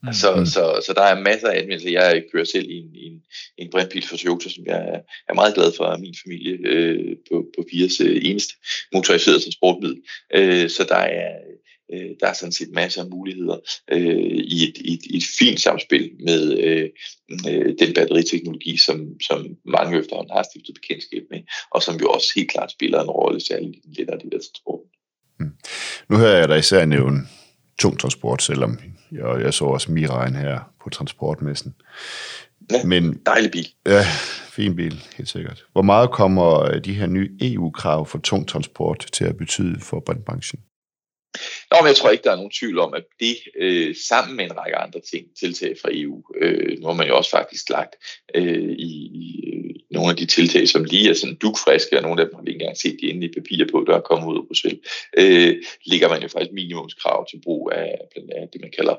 Mm. 0.04 0.12
Så, 0.12 0.28
så, 0.54 0.82
så 0.86 0.92
der 0.92 1.02
er 1.02 1.20
masser 1.20 1.48
af 1.48 1.58
anvendelser. 1.58 1.90
Jeg 1.90 2.24
kører 2.32 2.44
selv 2.44 2.70
i 2.70 2.76
en, 2.78 2.94
i 2.94 3.06
en, 3.06 3.22
en 3.58 3.70
brintbil 3.70 4.06
for 4.06 4.16
Toyota, 4.16 4.48
som 4.48 4.64
jeg 4.66 5.02
er, 5.28 5.34
meget 5.34 5.54
glad 5.54 5.72
for, 5.76 5.96
min 5.96 6.14
familie 6.24 6.58
øh, 6.64 7.16
på, 7.30 7.46
på 7.56 7.64
Fias 7.70 8.00
øh, 8.00 8.20
eneste 8.24 8.54
motoriserede 8.92 9.40
transportmiddel. 9.40 10.02
Øh, 10.34 10.70
så 10.70 10.84
der 10.88 11.02
er, 11.20 11.32
Øh, 11.92 12.10
der 12.20 12.26
er 12.26 12.32
sådan 12.32 12.52
set 12.52 12.70
masser 12.72 13.02
af 13.02 13.10
muligheder 13.10 13.56
øh, 13.90 14.36
i, 14.56 14.68
et, 14.68 14.78
i, 14.78 14.94
et, 14.94 15.04
i 15.04 15.16
et 15.16 15.24
fint 15.38 15.60
samspil 15.60 16.10
med 16.20 16.58
øh, 16.58 16.88
øh, 17.48 17.74
den 17.78 17.94
batteriteknologi, 17.94 18.76
som, 18.76 19.20
som 19.20 19.46
mange 19.64 19.98
efterhånden 19.98 20.32
har 20.36 20.42
stiftet 20.42 20.74
bekendtskab 20.74 21.22
med, 21.30 21.40
og 21.70 21.82
som 21.82 21.96
jo 21.96 22.08
også 22.08 22.28
helt 22.36 22.50
klart 22.50 22.70
spiller 22.70 23.02
en 23.02 23.10
rolle, 23.10 23.40
særligt 23.40 23.76
i 23.76 23.80
den 23.84 23.94
lettere 23.98 24.18
del 24.18 24.34
af 24.34 24.40
transporten. 24.40 24.90
Mm. 25.40 25.52
Nu 26.10 26.16
hører 26.16 26.38
jeg 26.38 26.48
dig 26.48 26.58
især 26.58 26.84
nævne 26.84 27.18
tung 27.78 28.00
transport, 28.00 28.42
selvom 28.42 28.78
jeg, 29.12 29.40
jeg 29.42 29.54
så 29.54 29.64
også 29.64 29.92
Miraen 29.92 30.34
her 30.34 30.60
på 30.84 30.90
transportmessen. 30.90 31.74
Ja, 32.70 32.84
Men, 32.84 33.20
dejlig 33.26 33.50
bil. 33.50 33.68
Ja, 33.86 34.04
fin 34.52 34.76
bil, 34.76 35.02
helt 35.16 35.28
sikkert. 35.28 35.64
Hvor 35.72 35.82
meget 35.82 36.10
kommer 36.10 36.78
de 36.78 36.94
her 36.94 37.06
nye 37.06 37.30
EU-krav 37.40 38.06
for 38.06 38.18
tung 38.18 38.48
transport 38.48 39.06
til 39.12 39.24
at 39.24 39.36
betyde 39.36 39.80
for 39.80 40.00
brandbranchen? 40.00 40.60
Nå, 41.70 41.76
men 41.80 41.86
jeg 41.86 41.96
tror 41.96 42.10
ikke, 42.10 42.24
der 42.24 42.32
er 42.32 42.36
nogen 42.36 42.50
tvivl 42.50 42.78
om, 42.78 42.94
at 42.94 43.04
det 43.20 43.36
øh, 43.56 43.96
sammen 44.08 44.36
med 44.36 44.44
en 44.44 44.56
række 44.58 44.76
andre 44.76 45.00
ting, 45.00 45.26
tiltag 45.40 45.76
fra 45.82 45.88
EU, 45.92 46.22
øh, 46.36 46.78
nu 46.78 46.86
har 46.86 46.94
man 46.94 47.06
jo 47.06 47.16
også 47.16 47.30
faktisk 47.30 47.70
lagt 47.70 47.94
øh, 48.34 48.72
i, 48.78 48.92
i 49.22 49.50
øh, 49.52 49.74
nogle 49.90 50.10
af 50.10 50.16
de 50.16 50.26
tiltag, 50.26 50.68
som 50.68 50.84
lige 50.84 51.10
er 51.10 51.14
sådan 51.14 51.36
dukfriske, 51.36 51.96
og 51.96 52.02
nogle 52.02 52.22
af 52.22 52.26
dem 52.26 52.34
har 52.34 52.42
vi 52.42 52.50
ikke 52.50 52.60
engang 52.60 52.78
set 52.78 52.98
de 53.00 53.10
endelige 53.10 53.34
papirer 53.40 53.68
på, 53.72 53.84
der 53.86 53.96
er 53.96 54.00
kommet 54.00 54.32
ud 54.32 54.38
af 54.38 54.46
Bruxelles, 54.46 54.80
øh, 55.18 55.62
ligger 55.86 56.08
man 56.08 56.22
jo 56.22 56.28
faktisk 56.28 56.52
minimumskrav 56.52 57.26
til 57.30 57.40
brug 57.44 57.72
af 57.74 57.98
blandt 58.12 58.32
andet 58.32 58.52
det, 58.52 58.60
man 58.60 58.72
kalder 58.78 58.96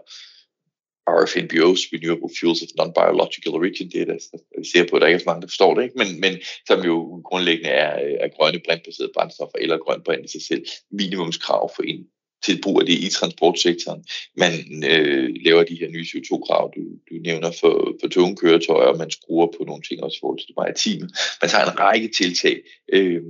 RFNBO's 1.09 1.89
Renewable 1.91 2.29
Fuels 2.39 2.61
of 2.63 2.69
Non-Biological 2.79 3.53
Origin, 3.53 3.89
det 3.91 4.01
er 4.01 4.05
der, 4.05 4.17
vi 4.57 4.65
ser 4.65 4.87
på, 4.89 4.95
at 4.95 5.01
der 5.01 5.07
ikke 5.07 5.15
er 5.15 5.19
så 5.19 5.29
mange, 5.29 5.41
der 5.41 5.47
forstår 5.47 5.75
det, 5.75 5.83
ikke? 5.83 5.97
Men, 5.97 6.19
men 6.19 6.33
som 6.67 6.79
jo 6.85 7.21
grundlæggende 7.25 7.69
er, 7.69 8.03
øh, 8.05 8.15
er 8.19 8.27
grønne 8.27 8.61
brintbaserede 8.65 9.11
brændstoffer 9.15 9.57
eller 9.57 9.77
grøn 9.77 10.01
brint 10.05 10.25
i 10.25 10.31
sig 10.31 10.41
selv, 10.41 10.65
minimumskrav 10.91 11.71
for 11.75 11.83
en 11.83 12.07
til 12.45 12.61
brug 12.61 12.79
af 12.79 12.85
det 12.85 12.93
i 12.93 13.09
transportsektoren. 13.09 14.03
Man 14.37 14.53
øh, 14.89 15.29
laver 15.45 15.63
de 15.63 15.79
her 15.79 15.89
nye 15.89 16.05
CO2-krav, 16.09 16.71
du, 16.75 16.81
du 17.09 17.15
nævner 17.21 17.51
for, 17.59 17.95
for 18.01 18.07
tunge 18.07 18.35
køretøjer, 18.35 18.87
og 18.87 18.97
man 18.97 19.11
skruer 19.11 19.47
på 19.57 19.63
nogle 19.67 19.83
ting 19.83 20.03
også 20.03 20.17
i 20.17 20.21
forhold 20.21 20.39
til 20.39 20.47
det 20.47 20.55
maritime. 20.57 21.09
Man 21.41 21.49
tager 21.49 21.65
en 21.65 21.79
række 21.79 22.09
tiltag, 22.17 22.57
øh, 22.93 23.21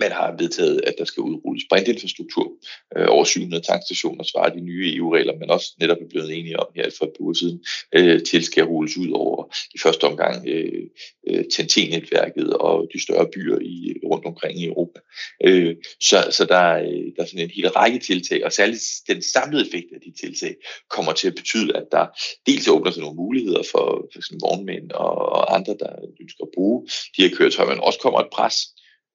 man 0.00 0.12
har 0.12 0.34
vedtaget, 0.38 0.80
at 0.86 0.94
der 0.98 1.04
skal 1.04 1.20
udrulles 1.20 1.64
brintinfrastruktur. 1.70 2.52
Øh, 2.96 3.06
over 3.08 3.24
700 3.24 3.62
tankstationer 3.62 4.24
svarer 4.24 4.48
de 4.48 4.60
nye 4.60 4.94
EU-regler, 4.96 5.34
men 5.40 5.50
også 5.50 5.74
netop 5.80 5.96
er 6.00 6.08
blevet 6.08 6.38
enige 6.38 6.60
om 6.60 6.66
her 6.76 6.90
for 6.98 7.04
et 7.04 7.12
par 7.16 7.24
uger 7.24 7.34
siden, 7.34 7.64
øh, 7.94 8.22
til 8.22 8.44
skal 8.44 8.64
rulles 8.64 8.96
ud 8.96 9.10
over 9.12 9.54
i 9.74 9.78
første 9.78 10.04
omgang 10.04 10.48
øh, 10.48 10.82
øh, 11.28 11.44
TNT-netværket 11.52 12.52
og 12.52 12.88
de 12.92 13.02
større 13.02 13.28
byer 13.34 13.58
i, 13.60 13.94
rundt 14.04 14.26
omkring 14.26 14.60
i 14.60 14.66
Europa. 14.66 15.00
Øh, 15.44 15.76
så, 16.00 16.18
så 16.30 16.44
der, 16.44 16.56
er, 16.56 16.82
der 17.16 17.22
er 17.22 17.26
sådan 17.26 17.44
en 17.44 17.50
hel 17.50 17.68
række 17.68 17.98
tiltag, 17.98 18.44
og 18.44 18.52
særligt 18.52 18.82
den 19.08 19.22
samlede 19.22 19.66
effekt 19.66 19.86
af 19.94 20.00
de 20.00 20.12
tiltag 20.20 20.54
kommer 20.90 21.12
til 21.12 21.28
at 21.28 21.34
betyde, 21.34 21.76
at 21.76 21.86
der 21.92 22.06
dels 22.46 22.68
åbner 22.68 22.90
sig 22.90 23.00
nogle 23.02 23.16
muligheder 23.16 23.62
for, 23.72 24.08
for 24.12 24.18
eksempel 24.18 24.40
vognmænd 24.48 24.90
og, 24.90 25.14
og 25.36 25.54
andre, 25.54 25.76
der 25.80 25.92
ønsker 26.20 26.44
at 26.44 26.50
bruge 26.54 26.86
de 27.16 27.22
her 27.22 27.36
køretøjer, 27.36 27.70
men 27.70 27.80
også 27.80 27.98
kommer 27.98 28.20
et 28.20 28.30
pres 28.32 28.56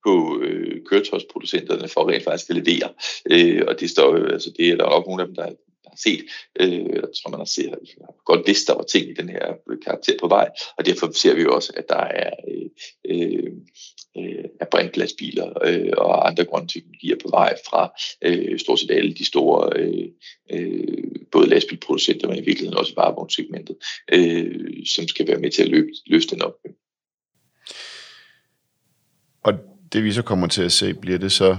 på 0.04 0.40
øh, 0.42 0.82
køretøjsproducenterne 0.86 1.88
for 1.88 2.10
rent 2.10 2.24
faktisk 2.24 2.50
at 2.50 2.56
levere. 2.56 2.90
Øh, 3.32 3.64
og 3.68 3.80
det, 3.80 3.90
står, 3.90 4.16
altså, 4.16 4.52
det 4.58 4.70
er 4.70 4.76
der 4.76 4.90
nok 4.90 5.06
nogle 5.08 5.22
af 5.22 5.28
dem, 5.28 5.36
der, 5.36 5.46
der 5.84 5.90
har 5.90 5.98
set. 5.98 6.24
Øh, 6.60 6.96
jeg 6.96 7.10
tror, 7.16 7.30
man 7.30 7.40
har, 7.40 7.46
set, 7.46 7.70
har 7.70 8.24
godt 8.26 8.48
vidst, 8.48 8.68
der 8.68 8.76
var 8.76 8.84
ting 8.84 9.10
i 9.10 9.14
den 9.14 9.30
her 9.30 9.54
karakter 9.86 10.14
på 10.20 10.28
vej. 10.28 10.50
Og 10.78 10.86
derfor 10.86 11.12
ser 11.12 11.36
vi 11.36 11.42
jo 11.42 11.56
også, 11.56 11.74
at 11.78 11.86
der 11.90 12.04
er, 12.24 12.32
øh, 12.50 13.52
øh, 14.18 14.46
er 14.60 14.66
brintlastbiler 14.72 15.54
øh, 15.66 15.94
og 15.98 16.28
andre 16.28 16.46
grønne 16.46 16.68
teknologier 16.68 17.16
på 17.24 17.30
vej 17.30 17.56
fra 17.70 17.94
øh, 18.22 18.60
stort 18.60 18.80
set 18.80 18.92
alle 18.92 19.14
de 19.14 19.26
store 19.26 19.80
øh, 19.80 20.08
øh, 20.52 21.04
både 21.32 21.50
lastbilproducenter, 21.50 22.28
men 22.28 22.38
i 22.38 22.46
virkeligheden 22.46 22.78
også 22.78 22.94
varevognssegmentet, 22.96 23.76
øh, 24.14 24.86
som 24.86 25.08
skal 25.08 25.28
være 25.28 25.40
med 25.40 25.52
til 25.52 25.64
at 25.64 25.70
løbe, 25.70 25.90
løfte 26.06 26.36
den 26.36 26.42
op. 26.42 26.56
Og 29.44 29.54
det 29.94 30.04
vi 30.04 30.12
så 30.12 30.22
kommer 30.22 30.48
til 30.48 30.64
at 30.64 30.72
se, 30.72 30.94
bliver 30.94 31.18
det 31.18 31.32
så... 31.32 31.58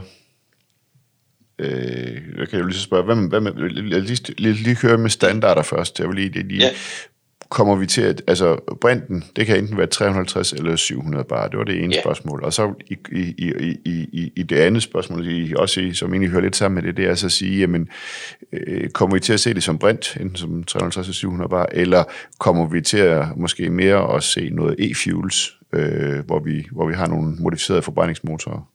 Øh, 1.59 2.39
jeg 2.39 2.49
kan 2.49 2.59
jo 2.59 2.67
lige 2.67 2.77
så 2.77 2.83
spørge, 2.83 3.05
hvad, 3.05 3.29
hvad 3.29 3.41
med, 3.41 3.53
lad 3.71 4.01
lige, 4.01 4.35
lige, 4.39 4.55
lige 4.55 4.77
høre 4.77 4.99
med 4.99 5.11
standarder 5.11 5.63
først. 5.63 6.01
Jeg 6.01 6.09
vil 6.09 6.17
lige, 6.17 6.49
lige 6.49 6.61
ja. 6.61 6.71
kommer 7.49 7.77
vi 7.77 7.87
til 7.87 8.03
at, 8.03 8.23
altså 8.27 8.77
brinten, 8.81 9.25
det 9.37 9.47
kan 9.47 9.59
enten 9.59 9.77
være 9.77 9.87
350 9.87 10.53
eller 10.53 10.77
700 10.77 11.25
bar, 11.25 11.49
det 11.49 11.59
var 11.59 11.65
det 11.65 11.85
ene 11.85 11.95
ja. 11.95 12.01
spørgsmål. 12.01 12.45
Og 12.45 12.53
så 12.53 12.75
i, 12.87 12.97
i, 13.13 13.35
i, 13.85 14.09
i, 14.13 14.33
i 14.37 14.43
det 14.43 14.57
andet 14.57 14.83
spørgsmål, 14.83 15.27
i, 15.29 15.55
også 15.57 15.81
i, 15.81 15.95
som 15.95 16.13
egentlig 16.13 16.31
hører 16.31 16.43
lidt 16.43 16.57
sammen 16.57 16.75
med 16.75 16.83
det, 16.83 16.97
det 16.97 17.05
er 17.11 17.15
så 17.15 17.27
at 17.27 17.33
sige, 17.33 17.59
jamen, 17.59 17.89
øh, 18.53 18.91
kommer 18.91 19.17
vi 19.17 19.21
til 19.21 19.33
at 19.33 19.41
se 19.41 19.55
det 19.55 19.63
som 19.63 19.79
brint, 19.79 20.17
enten 20.21 20.37
som 20.37 20.65
350 20.65 21.07
eller 21.07 21.15
700 21.15 21.49
bar, 21.49 21.69
eller 21.73 22.05
kommer 22.39 22.69
vi 22.69 22.81
til 22.81 22.99
at 22.99 23.37
måske 23.37 23.71
mere 23.71 24.17
at 24.17 24.23
se 24.23 24.51
noget 24.51 24.77
e-fuels, 24.81 25.64
øh, 25.75 26.25
hvor, 26.27 26.39
vi, 26.39 26.67
hvor 26.73 26.87
vi 26.89 26.95
har 26.95 27.07
nogle 27.09 27.37
modificerede 27.41 27.83
forbrændingsmotorer. 27.83 28.71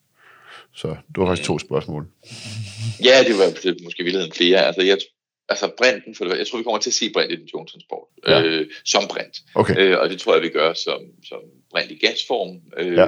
Så 0.76 0.88
det 0.88 1.18
var 1.18 1.26
faktisk 1.26 1.48
to 1.48 1.60
spørgsmål. 1.60 2.08
Ja, 3.04 3.16
det 3.28 3.36
var 3.38 3.84
måske 3.84 4.04
virkeligheden 4.04 4.34
flere. 4.34 4.60
Altså, 4.66 4.82
jeg, 4.82 4.98
altså 5.50 5.72
brinten, 5.78 6.16
for 6.16 6.26
det, 6.26 6.38
jeg 6.38 6.48
tror, 6.48 6.58
vi 6.58 6.64
kommer 6.64 6.80
til 6.80 6.90
at 6.90 6.94
se 6.94 7.12
brint 7.14 7.32
i 7.32 7.36
den 7.36 7.48
tunge 7.48 7.68
transport, 7.68 8.08
Ja. 8.28 8.44
øh, 8.44 8.68
som 8.86 9.04
brint. 9.10 9.36
Okay. 9.56 9.76
Øh, 9.78 10.00
og 10.00 10.10
det 10.10 10.20
tror 10.20 10.34
jeg, 10.34 10.44
vi 10.44 10.50
gør 10.50 10.74
som, 10.74 11.00
som 11.30 11.40
brint 11.72 11.92
i 11.92 11.98
gasform. 12.06 12.62
Øh, 12.78 12.94
Ja 12.94 13.08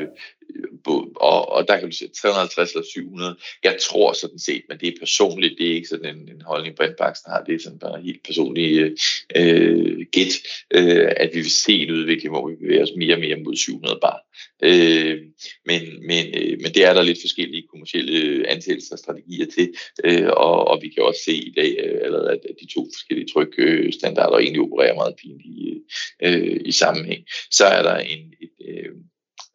og, 1.15 1.51
og 1.51 1.67
der 1.67 1.79
kan 1.79 1.89
du 1.89 1.95
se 1.95 2.07
350 2.07 2.71
eller 2.71 2.85
700. 2.93 3.35
Jeg 3.63 3.77
tror 3.81 4.13
sådan 4.13 4.39
set, 4.39 4.61
men 4.69 4.77
det 4.77 4.87
er 4.87 4.99
personligt, 4.99 5.57
det 5.57 5.69
er 5.69 5.75
ikke 5.75 5.87
sådan 5.87 6.15
en, 6.15 6.29
en 6.29 6.41
holdning, 6.41 6.75
brintbaksen 6.75 7.31
har, 7.31 7.43
det 7.43 7.55
er 7.55 7.59
sådan 7.59 7.79
bare 7.79 8.01
helt 8.01 8.23
personlig 8.23 8.91
øh, 9.35 10.05
gæt, 10.11 10.33
øh, 10.73 11.11
at 11.17 11.29
vi 11.33 11.39
vil 11.39 11.51
se 11.51 11.73
en 11.73 11.91
udvikling, 11.91 12.33
hvor 12.33 12.49
vi 12.49 12.55
bevæger 12.55 12.83
os 12.83 12.95
mere 12.97 13.15
og 13.15 13.19
mere 13.19 13.35
mod 13.35 13.55
700 13.55 13.99
bar. 14.01 14.19
Øh, 14.63 15.17
men, 15.65 15.81
men, 16.07 16.25
øh, 16.37 16.57
men 16.61 16.73
det 16.73 16.85
er 16.85 16.93
der 16.93 17.01
lidt 17.01 17.21
forskellige 17.21 17.67
kommersielle 17.71 18.49
ansættelser 18.49 18.95
og 18.95 18.99
strategier 18.99 19.45
til, 19.45 19.73
øh, 20.03 20.29
og, 20.29 20.67
og 20.67 20.81
vi 20.81 20.89
kan 20.89 21.03
også 21.03 21.21
se 21.25 21.33
i 21.33 21.53
dag 21.57 21.77
øh, 21.83 21.99
allerede, 22.03 22.31
at 22.31 22.39
at 22.49 22.55
de 22.61 22.73
to 22.73 22.87
forskellige 22.95 23.27
trykstandarder 23.33 24.37
øh, 24.37 24.43
egentlig 24.43 24.61
opererer 24.61 24.95
meget 24.95 25.15
fint 25.21 25.41
i, 25.45 25.81
øh, 26.23 26.51
øh, 26.53 26.61
i 26.65 26.71
sammenhæng. 26.71 27.23
Så 27.51 27.65
er 27.65 27.83
der 27.83 27.97
en, 27.97 28.33
et, 28.41 28.55
øh, 28.69 28.91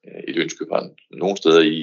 Øh, 0.09 0.23
et 0.29 0.37
ønske 0.37 0.67
fra 0.69 0.89
nogle 1.11 1.37
steder 1.37 1.61
i, 1.61 1.81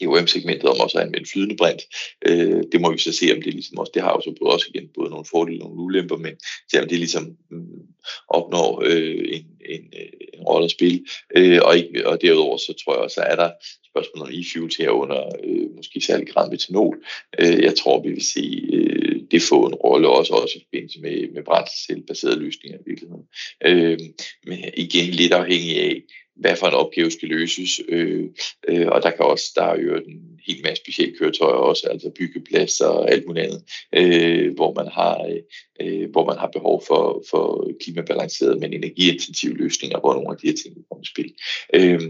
i 0.00 0.06
OM-segmentet 0.06 0.70
om 0.70 0.80
også 0.80 0.98
at 0.98 1.04
anvende 1.04 1.30
flydende 1.32 1.56
brint. 1.56 1.82
Øh, 2.26 2.62
det 2.72 2.80
må 2.80 2.92
vi 2.92 2.98
så 2.98 3.12
se, 3.12 3.32
om 3.34 3.42
det 3.42 3.54
ligesom 3.54 3.78
også, 3.78 3.92
det 3.94 4.02
har 4.02 4.12
jo 4.12 4.20
så 4.20 4.34
både 4.40 4.54
også 4.54 4.66
igen 4.74 4.88
både 4.94 5.10
nogle 5.10 5.26
fordele 5.30 5.62
og 5.62 5.68
nogle 5.68 5.82
ulemper, 5.82 6.16
men 6.16 6.34
se 6.70 6.82
om 6.82 6.88
det 6.88 6.98
ligesom 6.98 7.36
mm, 7.50 7.82
opnår 8.28 8.82
øh, 8.86 9.24
en, 9.36 9.46
en, 9.74 9.84
øh, 10.00 10.12
en 10.34 10.42
rolle 10.42 10.64
at 10.64 10.70
spille. 10.70 11.00
Øh, 11.36 11.60
og, 11.62 11.76
ikke, 11.76 12.08
og 12.08 12.22
derudover 12.22 12.56
så 12.56 12.72
tror 12.84 12.94
jeg 12.94 13.02
også, 13.02 13.20
at 13.20 13.32
er 13.32 13.36
der 13.36 13.50
spørgsmål 13.92 14.26
om 14.26 14.32
e-fuels 14.32 14.76
herunder, 14.78 15.22
øh, 15.44 15.76
måske 15.76 16.00
særlig 16.00 16.28
grad 16.28 16.50
metanol. 16.50 16.96
Øh, 17.40 17.62
jeg 17.62 17.74
tror, 17.76 18.02
vi 18.02 18.10
vil 18.10 18.24
se 18.24 18.44
øh, 18.72 19.20
det 19.30 19.42
få 19.42 19.66
en 19.66 19.74
rolle 19.74 20.08
også, 20.08 20.32
også 20.34 20.58
i 20.58 20.62
forbindelse 20.66 21.00
med, 21.00 21.32
med 21.34 21.42
brændselbaserede 21.44 22.38
løsninger 22.38 22.78
i 22.78 22.82
virkeligheden. 22.86 23.26
Øh, 23.68 23.98
men 24.46 24.58
igen 24.76 25.10
lidt 25.10 25.32
afhængig 25.32 25.80
af, 25.80 26.02
hvad 26.36 26.56
for 26.56 26.66
en 26.66 26.74
opgave 26.74 27.10
skal 27.10 27.28
løses. 27.28 27.80
Øh, 27.88 28.24
øh, 28.68 28.88
og 28.88 29.02
der 29.02 29.10
kan 29.10 29.24
også, 29.24 29.52
der 29.56 29.62
er 29.62 29.80
jo 29.80 29.94
en 29.96 30.40
helt 30.46 30.62
masse 30.64 30.82
specielle 30.84 31.18
køretøjer 31.18 31.54
også, 31.54 31.88
altså 31.90 32.10
byggeplads 32.18 32.80
og 32.80 33.10
alt 33.10 33.26
muligt 33.26 33.46
andet, 33.46 33.62
øh, 33.94 34.54
hvor, 34.54 34.74
man 34.74 34.88
har, 34.92 35.40
øh, 35.80 36.10
hvor 36.10 36.26
man 36.26 36.38
har 36.38 36.46
behov 36.46 36.84
for, 36.86 37.24
for 37.30 37.70
klimabalancerede, 37.80 38.58
men 38.58 38.72
energiintensive 38.72 39.54
løsninger, 39.54 40.00
hvor 40.00 40.14
nogle 40.14 40.30
af 40.30 40.36
de 40.36 40.46
her 40.46 40.56
ting 40.56 40.74
kommer 40.74 41.02
i 41.02 41.12
spil. 41.14 41.34
Øh, 41.74 42.00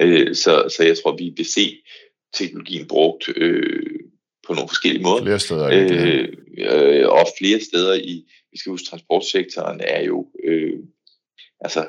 øh, 0.00 0.34
så, 0.34 0.74
så 0.76 0.84
jeg 0.84 0.96
tror, 0.98 1.16
vi 1.16 1.32
vil 1.36 1.46
se 1.46 1.82
teknologien 2.34 2.86
brugt 2.88 3.28
øh, 3.36 4.00
på 4.46 4.54
nogle 4.54 4.68
forskellige 4.68 5.02
måder. 5.02 5.22
Flere 5.22 5.38
steder. 5.38 5.66
Øh, 5.72 6.28
øh, 6.58 7.08
og 7.08 7.26
flere 7.38 7.60
steder 7.60 7.94
i, 7.94 8.24
vi 8.52 8.58
skal 8.58 8.70
huske, 8.70 8.86
transportsektoren 8.86 9.80
er 9.84 10.02
jo, 10.02 10.26
øh, 10.44 10.78
altså 11.60 11.86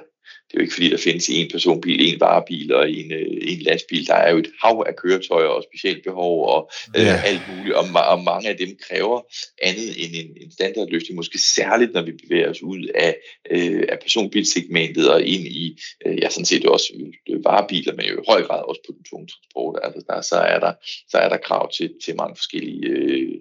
jo 0.58 0.62
ikke 0.62 0.74
fordi, 0.74 0.89
der 0.89 0.98
findes 0.98 1.30
en 1.30 1.50
personbil, 1.52 2.13
en 2.13 2.20
varebil 2.20 2.74
og 2.74 2.91
en, 2.91 3.12
øh, 3.12 3.28
en 3.41 3.60
lastbil. 3.60 4.08
Der 4.08 4.13
er 4.13 4.32
jo 4.32 4.38
et 4.38 4.52
hav 4.63 4.86
af 4.88 4.96
køretøjer 4.96 5.48
og 5.48 5.63
specialbehov 5.63 6.46
og 6.48 6.72
øh, 6.98 7.04
Ja. 7.06 7.22
alt 7.26 7.41
muligt, 7.50 7.76
og, 7.76 7.86
og 8.08 8.24
mange 8.24 8.50
af 8.50 8.58
dem 8.58 8.70
kræver 8.89 9.22
andet 9.63 9.89
end 10.04 10.13
en, 10.22 10.43
en 10.43 10.52
standardløsning, 10.52 11.15
måske 11.15 11.39
særligt, 11.39 11.93
når 11.93 12.02
vi 12.02 12.12
bevæger 12.12 12.50
os 12.50 12.63
ud 12.63 12.88
af, 12.96 13.15
øh, 13.52 13.84
af 13.89 14.00
personbilsegmentet 14.00 15.10
og 15.13 15.22
ind 15.24 15.48
i, 15.48 15.82
øh, 16.06 16.17
ja, 16.22 16.30
sådan 16.30 16.46
set 16.46 16.65
også 16.65 16.93
øh, 17.30 17.43
varebiler, 17.46 17.93
men 17.96 18.06
jo 18.06 18.22
i 18.22 18.26
høj 18.28 18.41
grad 18.41 18.63
også 18.70 18.82
på 18.88 18.93
den 18.98 19.04
tunge 19.04 19.28
transport. 19.28 19.80
Altså 19.84 20.02
der, 20.10 20.22
så, 20.22 20.36
er 20.36 20.60
der, 20.60 20.74
så 21.10 21.17
er 21.17 21.30
der 21.30 21.38
krav 21.38 21.72
til, 21.72 21.93
til 22.06 22.15
mange 22.15 22.36
forskellige 22.36 22.88
øh, 22.88 23.34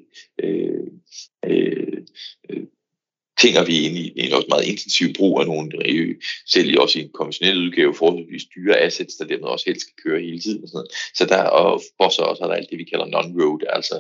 øh, 0.45 0.87
øh, 1.47 2.03
øh, 3.37 3.41
ting, 3.41 3.67
vi 3.67 3.87
ind 3.87 3.97
inde 3.97 4.01
i 4.01 4.27
en 4.27 4.33
også 4.33 4.47
meget 4.49 4.67
intensiv 4.67 5.13
brug 5.15 5.41
af 5.41 5.47
nogle, 5.47 5.71
selv 6.47 6.71
i 6.71 6.77
også 6.77 6.99
i 6.99 7.03
en 7.03 7.13
konventionel 7.15 7.67
udgave, 7.67 7.95
forholdsvis 7.95 8.45
dyre 8.57 8.77
assets, 8.77 9.17
der 9.17 9.25
dermed 9.25 9.49
også 9.49 9.65
helst 9.67 9.81
skal 9.81 10.03
køre 10.05 10.21
hele 10.21 10.41
tiden. 10.41 10.63
Og 10.63 10.69
sådan 10.69 10.77
noget. 10.77 10.91
Så 11.15 11.27
der, 11.27 11.43
og 11.43 11.83
for 11.97 12.09
så 12.09 12.23
også 12.23 12.43
er 12.45 12.49
der 12.49 12.55
alt 12.55 12.71
det, 12.71 12.79
vi 12.79 12.85
kalder 12.85 13.07
non-road, 13.07 13.61
altså 13.77 13.97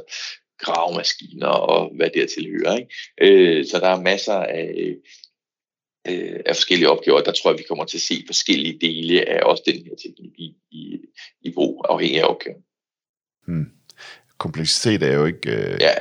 gravemaskiner 0.58 1.46
og 1.46 1.96
hvad 1.96 2.10
der 2.14 2.26
tilhører. 2.26 2.76
Ikke? 2.76 2.90
Øh, 3.20 3.66
så 3.66 3.78
der 3.78 3.88
er 3.88 4.00
masser 4.00 4.34
af, 4.34 4.96
øh, 6.08 6.40
af 6.46 6.56
forskellige 6.56 6.90
opgaver. 6.90 7.20
Der 7.20 7.32
tror 7.32 7.50
jeg, 7.50 7.58
vi 7.58 7.64
kommer 7.68 7.84
til 7.84 7.98
at 7.98 8.02
se 8.02 8.22
forskellige 8.26 8.78
dele 8.80 9.28
af 9.28 9.40
også 9.42 9.62
den 9.66 9.84
her 9.84 9.94
teknologi 10.02 10.56
i, 10.70 10.98
i 11.42 11.50
brug, 11.50 11.84
afhængig 11.88 12.20
af 12.20 12.28
opgaven. 12.28 12.62
Hmm. 13.46 13.66
Kompleksitet 14.38 15.02
er 15.02 15.12
jo 15.12 15.24
ikke... 15.24 15.50
Øh, 15.50 15.76
Ja, 15.80 15.92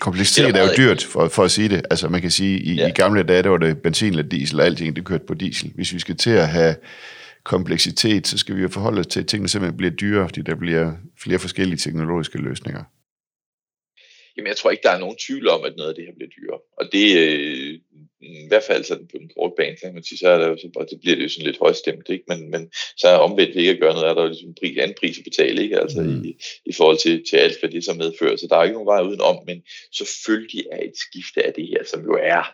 Kompleksitet 0.00 0.46
det 0.46 0.56
er 0.56 0.64
er 0.64 0.66
jo 0.66 0.72
dyrt, 0.76 1.04
for, 1.04 1.28
for 1.28 1.44
at 1.44 1.50
sige 1.50 1.68
det. 1.68 1.82
Altså 1.90 2.08
man 2.08 2.20
kan 2.20 2.30
sige, 2.30 2.58
i. 2.58 2.74
Ja. 2.74 2.88
i 2.88 2.90
gamle 2.90 3.22
dage, 3.22 3.42
der 3.42 3.48
var 3.48 3.56
det 3.56 3.78
benzin 3.78 4.10
eller 4.10 4.22
diesel, 4.22 4.60
og 4.60 4.66
alting 4.66 4.96
det 4.96 5.04
kørte 5.04 5.24
på 5.28 5.34
diesel. 5.34 5.72
Hvis 5.74 5.92
vi 5.94 5.98
skal 5.98 6.16
til 6.16 6.30
at 6.30 6.48
have 6.48 6.74
kompleksitet, 7.44 8.26
så 8.26 8.38
skal 8.38 8.56
vi 8.56 8.62
jo 8.62 8.68
forholde 8.68 9.00
os 9.00 9.06
til, 9.06 9.20
at 9.20 9.26
tingene 9.26 9.48
simpelthen 9.48 9.76
bliver 9.76 9.90
dyrere, 9.90 10.28
fordi 10.28 10.42
der 10.42 10.54
bliver 10.54 10.92
flere 11.22 11.38
forskellige 11.38 11.78
teknologiske 11.78 12.38
løsninger. 12.38 12.82
Jamen, 14.40 14.48
jeg 14.48 14.56
tror 14.56 14.70
ikke, 14.70 14.82
der 14.82 14.90
er 14.90 14.98
nogen 14.98 15.16
tvivl 15.26 15.48
om, 15.48 15.64
at 15.64 15.76
noget 15.76 15.88
af 15.88 15.94
det 15.94 16.04
her 16.06 16.14
bliver 16.14 16.30
dyrere. 16.36 16.60
Og 16.80 16.84
det, 16.92 17.06
øh, 17.16 17.78
i 18.22 18.48
hvert 18.48 18.62
fald 18.62 18.84
sådan 18.84 19.06
på 19.06 19.18
den 19.18 19.30
korte 19.36 19.54
bane, 19.56 19.76
så 19.76 19.84
kan 19.86 19.94
man 19.94 20.04
sige, 20.04 20.18
så, 20.18 20.28
er 20.28 20.38
der 20.38 20.48
jo 20.48 20.56
så 20.56 20.68
bare, 20.74 20.86
det 20.90 21.00
bliver 21.00 21.16
det 21.16 21.22
jo 21.22 21.28
sådan 21.28 21.46
lidt 21.46 21.58
højstemt, 21.58 22.08
ikke? 22.08 22.24
Men, 22.28 22.50
men 22.50 22.70
så 22.96 23.08
er 23.08 23.16
omvendt 23.16 23.54
ved 23.54 23.62
ikke 23.62 23.70
at 23.70 23.80
gøre 23.80 23.94
noget, 23.94 24.08
er 24.08 24.14
der 24.14 24.22
jo 24.22 24.28
ligesom 24.28 24.48
en 24.48 24.60
pris, 24.60 24.78
anden 24.78 24.96
pris 25.00 25.18
at 25.18 25.24
betale, 25.24 25.62
ikke? 25.62 25.80
Altså 25.80 26.00
Mm. 26.00 26.24
i, 26.24 26.36
i 26.66 26.72
forhold 26.72 26.98
til, 26.98 27.24
til 27.30 27.36
alt, 27.36 27.60
hvad 27.60 27.70
det 27.70 27.84
så 27.84 27.94
medfører. 27.94 28.36
Så 28.36 28.46
der 28.46 28.56
er 28.56 28.60
jo 28.60 28.64
ikke 28.64 28.78
nogen 28.80 28.92
vej 28.94 29.02
udenom, 29.08 29.36
men 29.46 29.62
selvfølgelig 29.92 30.64
er 30.72 30.82
et 30.88 30.96
skifte 31.06 31.46
af 31.46 31.52
det 31.52 31.66
her, 31.68 31.84
som 31.84 32.00
jo 32.04 32.18
er, 32.22 32.44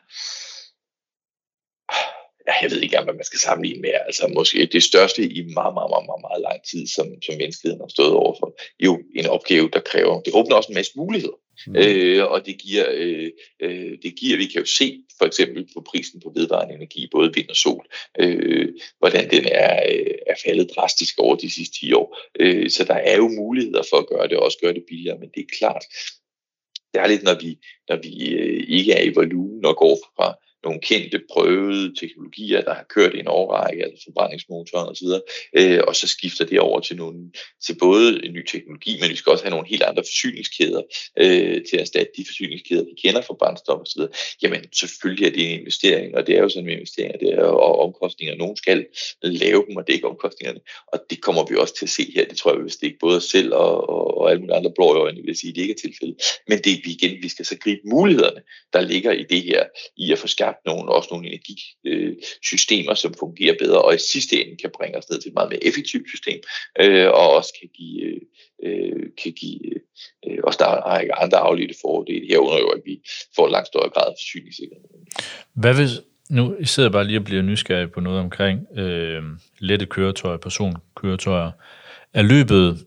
jeg 2.63 2.71
ved 2.71 2.77
ikke 2.77 2.85
engang, 2.85 3.05
hvad 3.05 3.15
man 3.15 3.25
skal 3.25 3.39
sammenligne 3.39 3.81
med, 3.81 3.91
altså 4.07 4.27
måske 4.35 4.69
det 4.73 4.83
største 4.83 5.23
i 5.23 5.43
meget, 5.43 5.75
meget, 5.75 5.91
meget, 5.93 6.07
meget, 6.11 6.23
meget 6.29 6.43
lang 6.49 6.59
tid, 6.71 6.87
som, 6.87 7.07
som 7.23 7.35
menneskeheden 7.37 7.81
har 7.81 7.89
stået 7.89 8.13
overfor, 8.13 8.59
jo 8.81 9.03
en 9.15 9.27
opgave, 9.27 9.71
der 9.73 9.81
kræver, 9.81 10.21
det 10.21 10.33
åbner 10.35 10.57
også 10.57 10.69
en 10.69 10.75
masse 10.75 10.93
muligheder. 10.97 11.39
Mm. 11.67 11.77
Øh, 11.77 12.31
og 12.31 12.47
det 12.47 12.59
giver, 12.59 12.87
øh, 12.91 13.31
øh, 13.63 13.99
det 14.03 14.15
giver, 14.19 14.37
vi 14.37 14.47
kan 14.47 14.61
jo 14.61 14.67
se 14.67 15.03
for 15.19 15.27
eksempel 15.27 15.69
på 15.75 15.81
prisen 15.81 16.21
på 16.21 16.33
vedvarende 16.35 16.75
energi, 16.75 17.09
både 17.13 17.33
vind 17.35 17.49
og 17.49 17.57
sol, 17.57 17.87
øh, 18.19 18.69
hvordan 18.99 19.31
den 19.31 19.45
er, 19.51 19.83
øh, 19.93 20.15
er 20.27 20.35
faldet 20.45 20.71
drastisk 20.77 21.19
over 21.19 21.37
de 21.37 21.51
sidste 21.51 21.79
10 21.81 21.93
år. 21.93 22.19
Øh, 22.41 22.71
så 22.71 22.85
der 22.85 22.95
er 22.95 23.17
jo 23.17 23.29
muligheder 23.29 23.83
for 23.91 23.97
at 23.97 24.07
gøre 24.07 24.29
det, 24.29 24.37
og 24.37 24.45
også 24.45 24.59
gøre 24.63 24.75
det 24.75 24.85
billigere, 24.89 25.19
men 25.19 25.29
det 25.35 25.41
er 25.41 25.57
klart, 25.59 25.85
særligt 26.97 27.23
når 27.23 27.37
vi, 27.41 27.59
når 27.89 27.97
vi 27.97 28.29
øh, 28.35 28.65
ikke 28.69 28.93
er 28.93 29.03
i 29.03 29.15
volumen 29.15 29.65
og 29.65 29.77
går 29.77 29.99
fra 30.17 30.35
nogle 30.66 30.81
kendte, 30.81 31.20
prøvede 31.33 31.94
teknologier, 32.00 32.61
der 32.61 32.74
har 32.74 32.87
kørt 32.94 33.14
i 33.14 33.18
en 33.18 33.29
årrække, 33.29 33.85
altså 33.85 34.02
forbrændingsmotoren 34.05 34.88
osv., 34.92 35.09
øh, 35.59 35.81
og 35.88 35.96
så 35.96 36.09
skifter 36.09 36.44
det 36.44 36.61
over 36.61 36.81
til, 36.81 36.96
nogle, 36.96 37.18
til 37.66 37.74
både 37.79 38.26
en 38.26 38.33
ny 38.33 38.46
teknologi, 38.46 38.98
men 39.00 39.11
vi 39.11 39.16
skal 39.16 39.33
også 39.33 39.44
have 39.44 39.50
nogle 39.57 39.68
helt 39.68 39.83
andre 39.83 40.02
forsyningskæder 40.02 40.83
øh, 41.22 41.57
til 41.68 41.76
at 41.76 41.81
erstatte 41.81 42.12
de 42.16 42.24
forsyningskæder, 42.26 42.85
vi 42.85 42.94
kender 43.05 43.20
fra 43.20 43.35
brændstof 43.40 43.81
osv., 43.81 44.02
jamen 44.42 44.61
selvfølgelig 44.72 45.26
er 45.26 45.31
det 45.31 45.52
en 45.52 45.61
investering, 45.61 46.16
og 46.16 46.26
det 46.26 46.37
er 46.37 46.42
jo 46.42 46.48
sådan 46.48 46.68
en 46.68 46.72
investering, 46.72 47.14
og 47.14 47.20
det 47.20 47.29
er, 47.35 47.42
og 47.42 47.81
omkostninger. 47.87 48.35
Nogen 48.37 48.57
skal 48.57 48.87
lave 49.22 49.64
dem 49.68 49.76
og 49.76 49.85
dække 49.88 50.07
omkostningerne, 50.09 50.61
og 50.92 50.98
det 51.11 51.20
kommer 51.20 51.46
vi 51.48 51.57
også 51.57 51.74
til 51.79 51.87
at 51.87 51.90
se 51.90 52.12
her. 52.14 52.24
Det 52.24 52.37
tror 52.37 52.52
jeg, 52.52 52.62
hvis 52.62 52.76
det 52.76 52.87
ikke 52.87 52.98
både 52.98 53.16
os 53.16 53.24
selv 53.24 53.55
og, 53.55 53.88
og, 53.88 54.18
og 54.18 54.31
alle 54.31 54.40
mulige 54.40 54.57
andre 54.57 54.72
blå 54.76 54.94
i 54.94 54.98
øjnene 54.98 55.26
vil 55.26 55.37
sige, 55.37 55.50
at 55.50 55.57
det 55.57 55.62
ikke 55.62 55.74
er 55.74 55.88
tilfældet. 55.88 56.16
Men 56.48 56.59
det 56.59 56.81
vi 56.85 56.90
igen, 56.90 57.22
vi 57.22 57.29
skal 57.29 57.44
så 57.44 57.57
gribe 57.59 57.81
mulighederne, 57.85 58.40
der 58.72 58.81
ligger 58.81 59.12
i 59.12 59.22
det 59.22 59.42
her, 59.42 59.64
i 59.96 60.12
at 60.12 60.18
få 60.18 60.26
skabt 60.26 60.56
nogle, 60.66 60.92
også 60.92 61.09
nogle 61.12 61.27
energisystemer, 61.29 62.95
som 62.95 63.14
fungerer 63.19 63.57
bedre, 63.59 63.83
og 63.83 63.95
i 63.95 63.99
sidste 63.99 64.45
ende 64.45 64.57
kan 64.57 64.71
bringe 64.79 64.99
os 64.99 65.11
ned 65.11 65.21
til 65.21 65.29
et 65.29 65.35
meget 65.35 65.51
mere 65.51 65.64
effektivt 65.64 66.09
system, 66.09 66.40
øh, 66.81 67.09
og 67.09 67.35
også 67.35 67.53
kan 67.61 67.69
give, 67.75 68.21
øh, 68.64 69.07
kan 69.23 69.33
give 69.33 69.61
øh, 70.27 70.38
også 70.45 70.59
der 70.62 70.90
er 70.90 70.99
en 70.99 71.11
andre 71.16 71.38
afledte 71.38 71.75
fordele 71.83 72.27
herunder 72.29 72.59
jo, 72.59 72.69
at 72.69 72.81
vi 72.85 73.01
får 73.37 73.47
en 73.47 73.53
langt 73.53 73.66
større 73.66 73.88
grad 73.88 74.07
af 74.07 74.14
forsyningssikkerhed. 74.19 74.85
Hvad 75.55 75.75
hvis, 75.75 75.90
nu 76.31 76.57
jeg 76.59 76.69
sidder 76.69 76.88
jeg 76.88 76.92
bare 76.92 77.05
lige 77.05 77.19
og 77.19 77.25
bliver 77.25 77.42
nysgerrig 77.42 77.92
på 77.92 78.01
noget 78.01 78.21
omkring 78.21 78.79
øh, 78.79 79.23
lette 79.59 79.87
køretøjer, 79.87 80.37
personkøretøjer. 80.37 81.51
Er 82.14 82.23
løbet, 82.23 82.87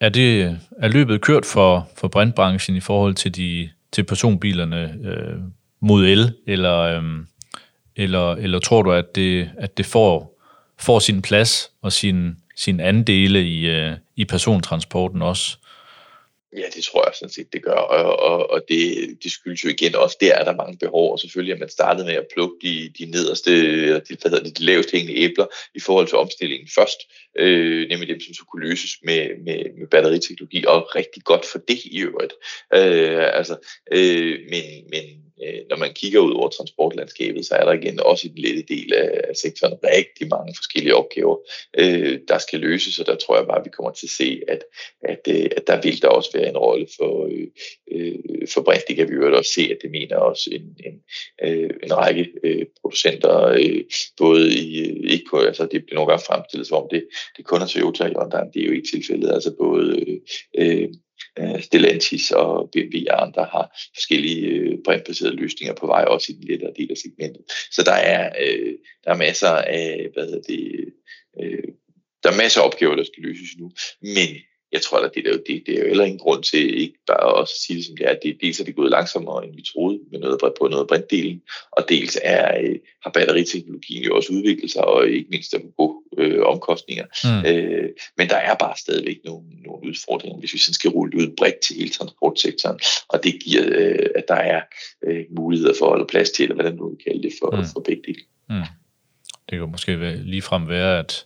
er 0.00 0.08
det, 0.08 0.58
er 0.78 0.88
løbet 0.88 1.20
kørt 1.20 1.46
for, 1.46 1.88
for 1.96 2.08
brintbranchen 2.08 2.76
i 2.76 2.80
forhold 2.80 3.14
til, 3.14 3.36
de, 3.36 3.70
til 3.92 4.04
personbilerne 4.04 4.98
øh, 5.04 5.38
mod 5.84 6.04
el, 6.04 6.32
eller, 6.46 6.78
øhm, 6.78 7.26
eller, 7.96 8.32
eller 8.32 8.58
tror 8.58 8.82
du, 8.82 8.92
at 8.92 9.14
det, 9.14 9.50
at 9.58 9.76
det 9.76 9.86
får, 9.86 10.40
får 10.80 10.98
sin 10.98 11.22
plads 11.22 11.70
og 11.82 11.92
sin, 11.92 12.36
sin 12.56 12.80
andele 12.80 13.48
i, 13.48 13.66
øh, 13.66 13.92
i 14.16 14.24
persontransporten 14.24 15.22
også? 15.22 15.56
Ja, 16.56 16.62
det 16.74 16.84
tror 16.84 17.04
jeg 17.06 17.14
sådan 17.14 17.32
set, 17.32 17.52
det 17.52 17.62
gør, 17.62 17.72
og, 17.72 18.18
og, 18.20 18.50
og 18.50 18.62
det, 18.68 19.08
det 19.22 19.32
skyldes 19.32 19.64
jo 19.64 19.68
igen 19.68 19.94
også, 19.94 20.16
der 20.20 20.34
er 20.34 20.44
der 20.44 20.56
mange 20.56 20.78
behov, 20.78 21.12
og 21.12 21.20
selvfølgelig 21.20 21.54
at 21.54 21.60
man 21.60 21.68
startede 21.68 22.06
med 22.06 22.14
at 22.14 22.26
plukke 22.34 22.56
de, 22.62 22.92
de 22.98 23.10
nederste, 23.10 23.50
de, 23.94 24.16
hvad 24.20 24.30
hedder 24.30 24.42
det, 24.42 24.58
de 24.58 24.64
lavest 24.64 24.92
hængende 24.92 25.20
æbler 25.20 25.46
i 25.74 25.80
forhold 25.80 26.06
til 26.06 26.18
omstillingen 26.18 26.68
først, 26.74 26.98
øh, 27.38 27.88
nemlig 27.88 28.08
dem, 28.08 28.20
som 28.20 28.34
så 28.34 28.44
kunne 28.44 28.68
løses 28.68 28.90
med, 29.02 29.28
med, 29.44 29.78
med 29.78 29.86
batteriteknologi, 29.90 30.64
og 30.66 30.96
rigtig 30.96 31.22
godt 31.24 31.44
for 31.46 31.58
det 31.58 31.78
i 31.84 31.98
øvrigt. 31.98 32.32
Øh, 32.74 33.38
altså, 33.38 33.56
øh, 33.92 34.38
men, 34.50 34.64
men 34.90 35.23
øh, 35.42 35.60
når 35.70 35.76
man 35.76 35.92
kigger 35.94 36.20
ud 36.20 36.32
over 36.32 36.48
transportlandskabet, 36.48 37.46
så 37.46 37.54
er 37.54 37.64
der 37.64 37.72
igen 37.72 38.00
også 38.00 38.26
i 38.26 38.30
den 38.30 38.38
lette 38.38 38.62
del 38.68 38.94
af 38.94 39.36
sektoren 39.36 39.74
rigtig 39.84 40.28
mange 40.28 40.54
forskellige 40.56 40.94
opgaver, 40.94 41.36
øh, 41.78 42.18
der 42.28 42.38
skal 42.38 42.60
løses, 42.60 42.98
og 42.98 43.06
der 43.06 43.16
tror 43.16 43.36
jeg 43.36 43.46
bare, 43.46 43.58
at 43.58 43.64
vi 43.64 43.70
kommer 43.70 43.92
til 43.92 44.06
at 44.06 44.10
se, 44.10 44.40
at, 44.48 44.64
at, 45.02 45.20
øh, 45.28 45.50
at 45.56 45.66
der 45.66 45.80
vil 45.82 46.02
der 46.02 46.08
også 46.08 46.30
være 46.34 46.48
en 46.48 46.58
rolle 46.58 46.86
for, 46.96 47.26
øh, 47.26 47.46
øh 47.92 48.48
for 48.54 48.62
brint. 48.62 48.88
Det 48.88 48.96
kan 48.96 49.08
vi 49.08 49.14
jo 49.14 49.36
også 49.36 49.52
se, 49.54 49.62
at 49.62 49.78
det 49.82 49.90
mener 49.90 50.16
også 50.16 50.50
en, 50.52 50.62
en, 50.86 50.96
øh, 51.44 51.70
en 51.82 51.96
række 51.96 52.28
øh, 52.44 52.66
producenter, 52.80 53.46
øh, 53.46 53.82
både 54.18 54.54
i, 54.54 54.80
øh, 54.80 55.10
ikke 55.12 55.24
kun, 55.24 55.46
altså 55.46 55.62
det 55.72 55.84
bliver 55.84 55.94
nogle 55.94 56.10
gange 56.10 56.24
fremstillet 56.26 56.66
som 56.66 56.82
om 56.82 56.88
det, 56.90 57.06
det 57.36 57.44
kun 57.44 57.62
er 57.62 57.66
Toyota 57.66 58.04
og 58.04 58.08
Hyundai, 58.08 58.50
det 58.54 58.62
er 58.62 58.66
jo 58.66 58.72
ikke 58.72 58.88
tilfældet, 58.92 59.32
altså 59.32 59.54
både 59.58 60.00
øh, 60.00 60.18
øh 60.58 60.88
Øh, 61.38 61.62
Stellantis 61.62 62.30
og 62.30 62.70
BMW 62.72 62.98
og 63.10 63.22
andre 63.22 63.44
har 63.44 63.78
forskellige 63.94 64.46
øh, 64.46 64.78
brintbaserede 64.84 65.36
løsninger 65.36 65.74
på 65.74 65.86
vej, 65.86 66.04
også 66.04 66.32
i 66.32 66.34
den 66.34 66.44
lettere 66.48 66.72
del 66.78 66.90
af 66.90 66.96
segmentet. 66.96 67.42
Så 67.72 67.82
der 67.82 67.92
er, 67.92 68.32
øh, 68.40 68.74
der 69.04 69.10
er 69.10 69.16
masser 69.16 69.48
af, 69.48 70.08
hvad 70.12 70.24
hedder 70.24 70.42
det, 70.48 70.94
øh, 71.42 71.68
der 72.22 72.30
er 72.32 72.36
masser 72.36 72.60
af 72.60 72.66
opgaver, 72.66 72.96
der 72.96 73.04
skal 73.04 73.22
løses 73.22 73.48
nu, 73.58 73.70
men 74.02 74.28
jeg 74.74 74.82
tror, 74.82 74.98
at 74.98 75.14
det, 75.14 75.26
er, 75.26 75.32
det, 75.32 75.62
det 75.66 75.74
er 75.74 75.80
jo 75.82 75.86
heller 75.86 76.04
ingen 76.04 76.18
grund 76.18 76.42
til 76.42 76.80
ikke 76.82 76.98
bare 77.06 77.40
at 77.40 77.48
sige 77.48 77.76
det 77.76 77.86
som 77.86 77.96
det 77.96 78.06
er. 78.08 78.14
Det, 78.22 78.38
dels 78.40 78.60
er 78.60 78.64
det 78.64 78.76
gået 78.76 78.90
langsommere, 78.90 79.44
end 79.44 79.56
vi 79.56 79.62
troede 79.72 79.98
med 80.12 80.20
noget 80.20 80.40
på 80.58 80.68
noget 80.68 80.88
brintdelen, 80.88 81.42
og 81.72 81.88
dels 81.88 82.18
er, 82.22 82.60
øh, 82.62 82.78
har 83.02 83.10
batteriteknologien 83.10 84.04
jo 84.04 84.16
også 84.16 84.32
udviklet 84.32 84.70
sig, 84.70 84.84
og 84.84 85.08
ikke 85.08 85.30
mindst 85.30 85.54
er 85.54 85.58
på 85.58 85.93
øh, 86.18 86.40
omkostninger. 86.46 87.04
Mm. 87.24 87.46
Øh, 87.48 87.88
men 88.18 88.28
der 88.28 88.36
er 88.36 88.54
bare 88.54 88.74
stadigvæk 88.78 89.16
nogle, 89.24 89.46
nogle 89.64 89.88
udfordringer, 89.88 90.38
hvis 90.38 90.52
vi 90.52 90.58
sådan 90.58 90.74
skal 90.74 90.90
rulle 90.90 91.16
ud 91.16 91.36
bredt 91.36 91.58
til 91.60 91.76
hele 91.76 91.90
transportsektoren, 91.90 92.78
og 93.08 93.24
det 93.24 93.34
giver, 93.44 93.62
øh, 93.66 94.06
at 94.14 94.24
der 94.28 94.34
er 94.34 94.60
øh, 95.06 95.24
muligheder 95.36 95.74
for 95.78 95.86
at 95.86 95.90
holde 95.90 96.06
plads 96.06 96.30
til, 96.30 96.42
eller 96.42 96.62
hvad 96.62 96.72
nu 96.72 96.88
vil 96.88 96.98
kalde 97.06 97.22
det, 97.22 97.32
for, 97.40 97.56
mm. 97.56 97.64
for 97.72 97.80
begge 97.80 98.02
dele. 98.06 98.22
Mm. 98.50 98.66
Det 99.50 99.58
kan 99.58 99.70
måske 99.70 100.16
lige 100.16 100.42
frem 100.42 100.68
være, 100.68 100.98
at 100.98 101.24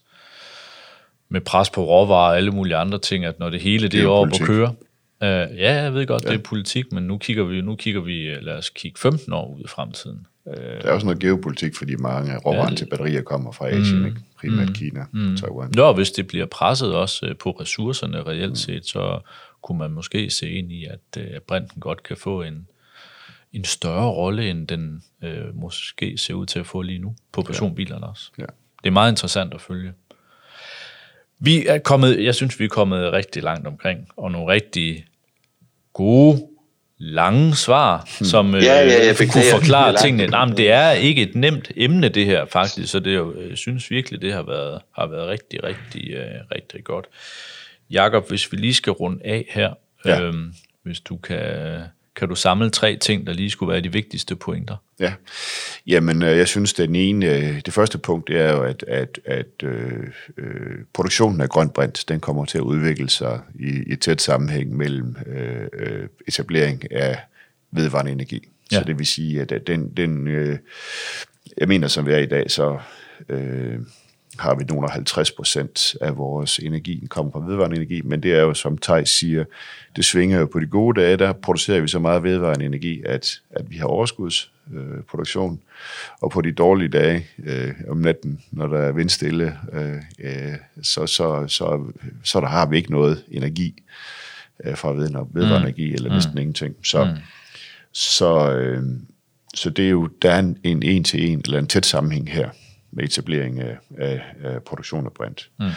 med 1.29 1.41
pres 1.41 1.71
på 1.71 1.85
råvarer 1.85 2.31
og 2.31 2.37
alle 2.37 2.51
mulige 2.51 2.77
andre 2.77 2.99
ting, 2.99 3.25
at 3.25 3.39
når 3.39 3.51
det 3.51 3.61
hele 3.61 3.83
det, 3.83 3.93
det 3.93 4.03
er 4.03 4.07
over 4.07 4.27
på 4.27 4.45
køre. 4.45 4.75
Uh, 5.21 5.59
ja, 5.59 5.75
jeg 5.75 5.95
ved 5.95 6.07
godt, 6.07 6.25
ja. 6.25 6.29
det 6.29 6.39
er 6.39 6.43
politik, 6.43 6.93
men 6.93 7.05
nu 7.05 7.19
kigger 7.19 7.45
vi, 7.45 7.61
nu 7.61 7.77
kigger 7.77 8.01
vi, 8.01 8.35
lad 8.35 8.55
os 8.55 8.71
kigge 8.71 8.99
15 9.01 9.33
år 9.33 9.55
ud 9.57 9.61
i 9.65 9.69
fremtiden. 9.69 10.27
Uh, 10.49 10.55
der 10.55 10.89
er 10.89 10.93
også 10.93 11.07
noget 11.07 11.21
geopolitik, 11.21 11.77
fordi 11.77 11.97
mange 11.97 12.33
af 12.33 12.47
råvarerne 12.47 12.71
ja, 12.71 12.77
til 12.77 12.87
batterier 12.87 13.23
kommer 13.23 13.53
fra 13.53 13.69
Asien, 13.69 13.99
mm, 13.99 14.07
ikke? 14.07 14.21
primært 14.39 14.69
mm, 14.69 14.75
Kina, 14.75 15.05
mm. 15.13 15.37
Taiwan. 15.37 15.71
Nå, 15.75 15.93
hvis 15.93 16.11
det 16.11 16.27
bliver 16.27 16.47
presset 16.47 16.95
også 16.95 17.27
øh, 17.27 17.37
på 17.37 17.51
ressourcerne 17.51 18.23
reelt 18.23 18.51
mm. 18.51 18.57
set, 18.57 18.87
så 18.87 19.21
kunne 19.63 19.79
man 19.79 19.91
måske 19.91 20.31
se 20.31 20.51
ind 20.51 20.73
i, 20.73 20.85
at 20.85 21.01
uh, 21.17 21.25
brinten 21.47 21.81
godt 21.81 22.03
kan 22.03 22.17
få 22.17 22.43
en, 22.43 22.69
en 23.53 23.65
større 23.65 24.11
rolle, 24.11 24.51
end 24.51 24.69
den 24.69 25.03
uh, 25.23 25.61
måske 25.61 26.19
ser 26.19 26.35
ud 26.35 26.47
til 26.47 26.59
at 26.59 26.67
få 26.67 26.83
lige 26.83 26.99
nu 26.99 27.15
på 27.33 27.43
personbilerne 27.43 28.07
også. 28.07 28.31
Ja. 28.39 28.47
Det 28.83 28.87
er 28.87 28.91
meget 28.91 29.13
interessant 29.13 29.55
at 29.55 29.61
følge. 29.61 29.93
Vi 31.39 31.67
er 31.67 31.79
kommet, 31.79 32.25
jeg 32.25 32.35
synes, 32.35 32.61
vi 32.61 32.65
er 32.65 32.69
kommet 32.69 33.13
rigtig 33.13 33.43
langt 33.43 33.67
omkring, 33.67 34.09
og 34.17 34.33
nogle 34.33 34.53
rigtig 34.53 35.05
gode, 35.93 36.49
lange 36.99 37.57
svar, 37.57 38.09
hmm. 38.19 38.25
som 38.25 38.55
ja, 38.55 38.61
ja, 38.61 38.85
ja, 38.85 39.11
øh, 39.11 39.17
kunne 39.17 39.43
forklare 39.53 39.97
tingene. 40.05 40.27
Nej, 40.27 40.45
men 40.45 40.57
det 40.57 40.71
er 40.71 40.91
ikke 40.91 41.23
et 41.23 41.35
nemt 41.35 41.73
emne, 41.77 42.09
det 42.09 42.27
her 42.27 42.45
faktisk, 42.45 42.93
så 42.93 43.01
det 43.01 43.15
jo, 43.15 43.35
jeg 43.49 43.59
synes 43.59 43.91
virkelig, 43.91 44.23
det 44.23 44.33
har 44.33 44.43
været, 44.43 44.83
har 44.99 45.07
været 45.07 45.29
rigtig, 45.29 45.65
rigtig, 45.65 46.19
uh, 46.19 46.51
rigtig 46.55 46.85
godt. 46.85 47.07
Jakob, 47.91 48.29
hvis 48.29 48.53
vi 48.53 48.57
lige 48.57 48.75
skal 48.75 48.93
runde 48.93 49.21
af 49.25 49.47
her, 49.51 49.75
ja. 50.05 50.23
øhm, 50.23 50.53
hvis 50.83 51.01
du 51.01 51.17
kan 51.17 51.39
kan 52.19 52.29
du 52.29 52.35
samle 52.35 52.71
tre 52.71 52.97
ting, 52.97 53.27
der 53.27 53.33
lige 53.33 53.51
skulle 53.51 53.73
være 53.73 53.81
de 53.81 53.93
vigtigste 53.93 54.37
pointer? 54.37 54.77
Ja, 55.01 55.13
jamen 55.87 56.23
øh, 56.23 56.37
jeg 56.37 56.49
synes, 56.49 56.73
det, 56.73 57.09
ene, 57.09 57.27
øh, 57.27 57.61
det 57.67 57.75
første 57.75 57.99
punkt 57.99 58.29
det 58.29 58.41
er 58.41 58.53
jo, 58.53 58.63
at, 58.63 58.85
at, 58.89 59.21
at 59.25 59.63
øh, 59.63 60.05
øh, 60.37 60.79
produktionen 60.93 61.41
af 61.41 61.49
grønt 61.49 61.73
brint, 61.73 62.05
den 62.09 62.21
kommer 62.21 62.45
til 62.45 62.59
at 62.59 62.63
udvikle 62.63 63.11
sig 63.11 63.41
i, 63.55 63.93
i 63.93 63.97
tæt 63.97 64.23
sammenhæng 64.23 64.77
mellem 64.77 65.17
øh, 65.27 66.09
etablering 66.29 66.93
af 66.93 67.19
vedvarende 67.71 68.13
energi. 68.13 68.49
Ja. 68.73 68.77
Så 68.79 68.85
det 68.85 68.99
vil 68.99 69.07
sige, 69.07 69.41
at 69.41 69.67
den, 69.67 69.93
den 69.97 70.29
øh, 70.29 70.59
jeg 71.59 71.69
mener, 71.69 71.89
som 71.89 72.07
vi 72.07 72.13
er 72.13 72.19
i 72.19 72.27
dag, 72.27 72.51
så 72.51 72.79
øh, 73.29 73.79
har 74.39 74.55
vi 74.55 74.65
nogle 74.65 74.87
af 74.87 74.93
50 74.93 75.31
procent 75.31 75.97
af 76.01 76.17
vores 76.17 76.59
energi 76.59 77.07
kommer 77.11 77.33
fra 77.33 77.41
vedvarende 77.41 77.77
energi, 77.77 78.01
men 78.05 78.23
det 78.23 78.33
er 78.33 78.41
jo, 78.41 78.55
som 78.55 78.79
Thijs 78.79 79.11
siger, 79.11 79.45
det 79.97 80.05
svinger 80.05 80.39
jo 80.39 80.47
på 80.47 80.61
de 80.61 80.67
gode 80.67 81.01
dage, 81.01 81.17
der 81.17 81.33
producerer 81.33 81.81
vi 81.81 81.89
så 81.89 81.99
meget 81.99 82.23
vedvarende 82.23 82.65
energi, 82.67 83.03
at, 83.07 83.41
at 83.51 83.71
vi 83.71 83.77
har 83.77 83.87
overskudsproduktion, 83.87 85.53
øh, 85.53 85.59
og 86.21 86.31
på 86.31 86.41
de 86.41 86.53
dårlige 86.53 86.89
dage 86.89 87.27
øh, 87.45 87.75
om 87.89 87.97
natten, 87.97 88.41
når 88.51 88.67
der 88.67 88.79
er 88.79 88.93
vindstille, 88.93 89.59
øh, 89.73 90.03
øh, 90.19 90.55
så, 90.83 91.07
så, 91.07 91.45
så, 91.49 91.93
så 92.25 92.41
der 92.41 92.47
har 92.47 92.67
vi 92.67 92.77
ikke 92.77 92.91
noget 92.91 93.25
energi 93.31 93.83
øh, 94.65 94.77
fra 94.77 94.93
vedvarende 94.93 95.59
mm. 95.59 95.63
energi, 95.63 95.95
eller 95.95 96.15
næsten 96.15 96.35
mm. 96.35 96.41
ingenting. 96.41 96.77
Så, 96.83 97.05
mm. 97.05 97.11
så, 97.93 98.53
øh, 98.53 98.83
så 99.55 99.71
det 99.71 99.87
er 99.87 99.91
jo, 99.91 100.07
der 100.23 100.31
er 100.31 100.39
en, 100.39 100.59
en 100.63 100.83
en 100.83 101.05
til 101.05 101.33
en, 101.33 101.43
eller 101.45 101.59
en 101.59 101.67
tæt 101.67 101.87
sammenhæng 101.87 102.31
her 102.31 102.51
med 102.93 103.05
etablering 103.05 103.61
af, 103.61 103.79
af, 103.99 104.23
af 104.45 104.63
produktion 104.63 105.07
af 105.07 105.13
brint. 105.13 105.51
Mm. 105.59 105.71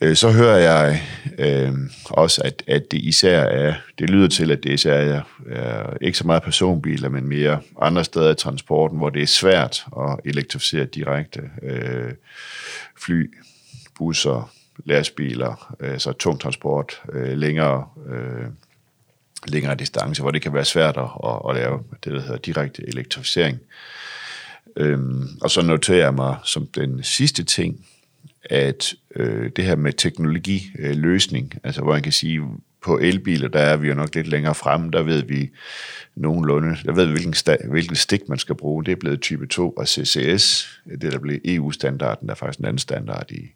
Øh, 0.00 0.16
så 0.16 0.30
hører 0.30 0.56
jeg 0.56 1.02
øh, 1.38 1.72
også, 2.04 2.42
at, 2.44 2.62
at 2.66 2.90
det 2.90 2.98
især 2.98 3.40
er, 3.40 3.74
det 3.98 4.10
lyder 4.10 4.28
til, 4.28 4.50
at 4.50 4.62
det 4.62 4.72
især 4.72 4.94
er, 4.94 5.22
er 5.50 5.96
ikke 6.00 6.18
så 6.18 6.26
meget 6.26 6.42
personbiler, 6.42 7.08
men 7.08 7.28
mere 7.28 7.60
andre 7.80 8.04
steder 8.04 8.30
i 8.30 8.34
transporten, 8.34 8.98
hvor 8.98 9.10
det 9.10 9.22
er 9.22 9.26
svært 9.26 9.84
at 9.98 10.20
elektrificere 10.24 10.84
direkte 10.84 11.40
øh, 11.62 12.12
fly, 13.04 13.34
busser, 13.98 14.52
lastbiler, 14.84 15.74
øh, 15.80 15.98
så 15.98 16.12
tung 16.12 16.40
transport, 16.40 17.02
øh, 17.12 17.38
længere, 17.38 17.86
øh, 18.08 18.46
længere 19.46 19.74
distance, 19.74 20.22
hvor 20.22 20.30
det 20.30 20.42
kan 20.42 20.54
være 20.54 20.64
svært 20.64 20.96
at, 20.96 21.48
at 21.48 21.54
lave 21.54 21.82
det, 22.04 22.12
der 22.12 22.20
hedder 22.20 22.36
direkte 22.36 22.88
elektrificering. 22.88 23.58
Øhm, 24.76 25.28
og 25.40 25.50
så 25.50 25.62
noterer 25.62 26.04
jeg 26.04 26.14
mig 26.14 26.36
som 26.44 26.66
den 26.66 27.02
sidste 27.02 27.44
ting, 27.44 27.86
at 28.44 28.94
øh, 29.16 29.50
det 29.56 29.64
her 29.64 29.76
med 29.76 29.92
teknologiløsning, 29.92 31.52
øh, 31.54 31.60
altså 31.64 31.82
hvor 31.82 31.92
man 31.92 32.02
kan 32.02 32.12
sige, 32.12 32.42
på 32.84 32.98
elbiler, 32.98 33.48
der 33.48 33.60
er 33.60 33.76
vi 33.76 33.88
jo 33.88 33.94
nok 33.94 34.14
lidt 34.14 34.26
længere 34.26 34.54
fremme, 34.54 34.90
der 34.90 35.02
ved 35.02 35.22
vi 35.22 35.50
nogenlunde, 36.16 36.76
der 36.84 36.92
ved 36.92 37.06
vi, 37.06 37.12
hvilken, 37.12 37.34
sta- 37.34 37.68
hvilken 37.70 37.96
stik 37.96 38.28
man 38.28 38.38
skal 38.38 38.54
bruge. 38.54 38.84
Det 38.84 38.92
er 38.92 38.96
blevet 38.96 39.20
type 39.20 39.46
2 39.46 39.70
og 39.70 39.88
CCS, 39.88 40.68
det 41.00 41.12
der 41.12 41.18
blev 41.18 41.38
EU-standarden, 41.44 42.28
der 42.28 42.34
er 42.34 42.36
faktisk 42.36 42.58
en 42.58 42.64
anden 42.64 42.78
standard 42.78 43.30
i 43.30 43.52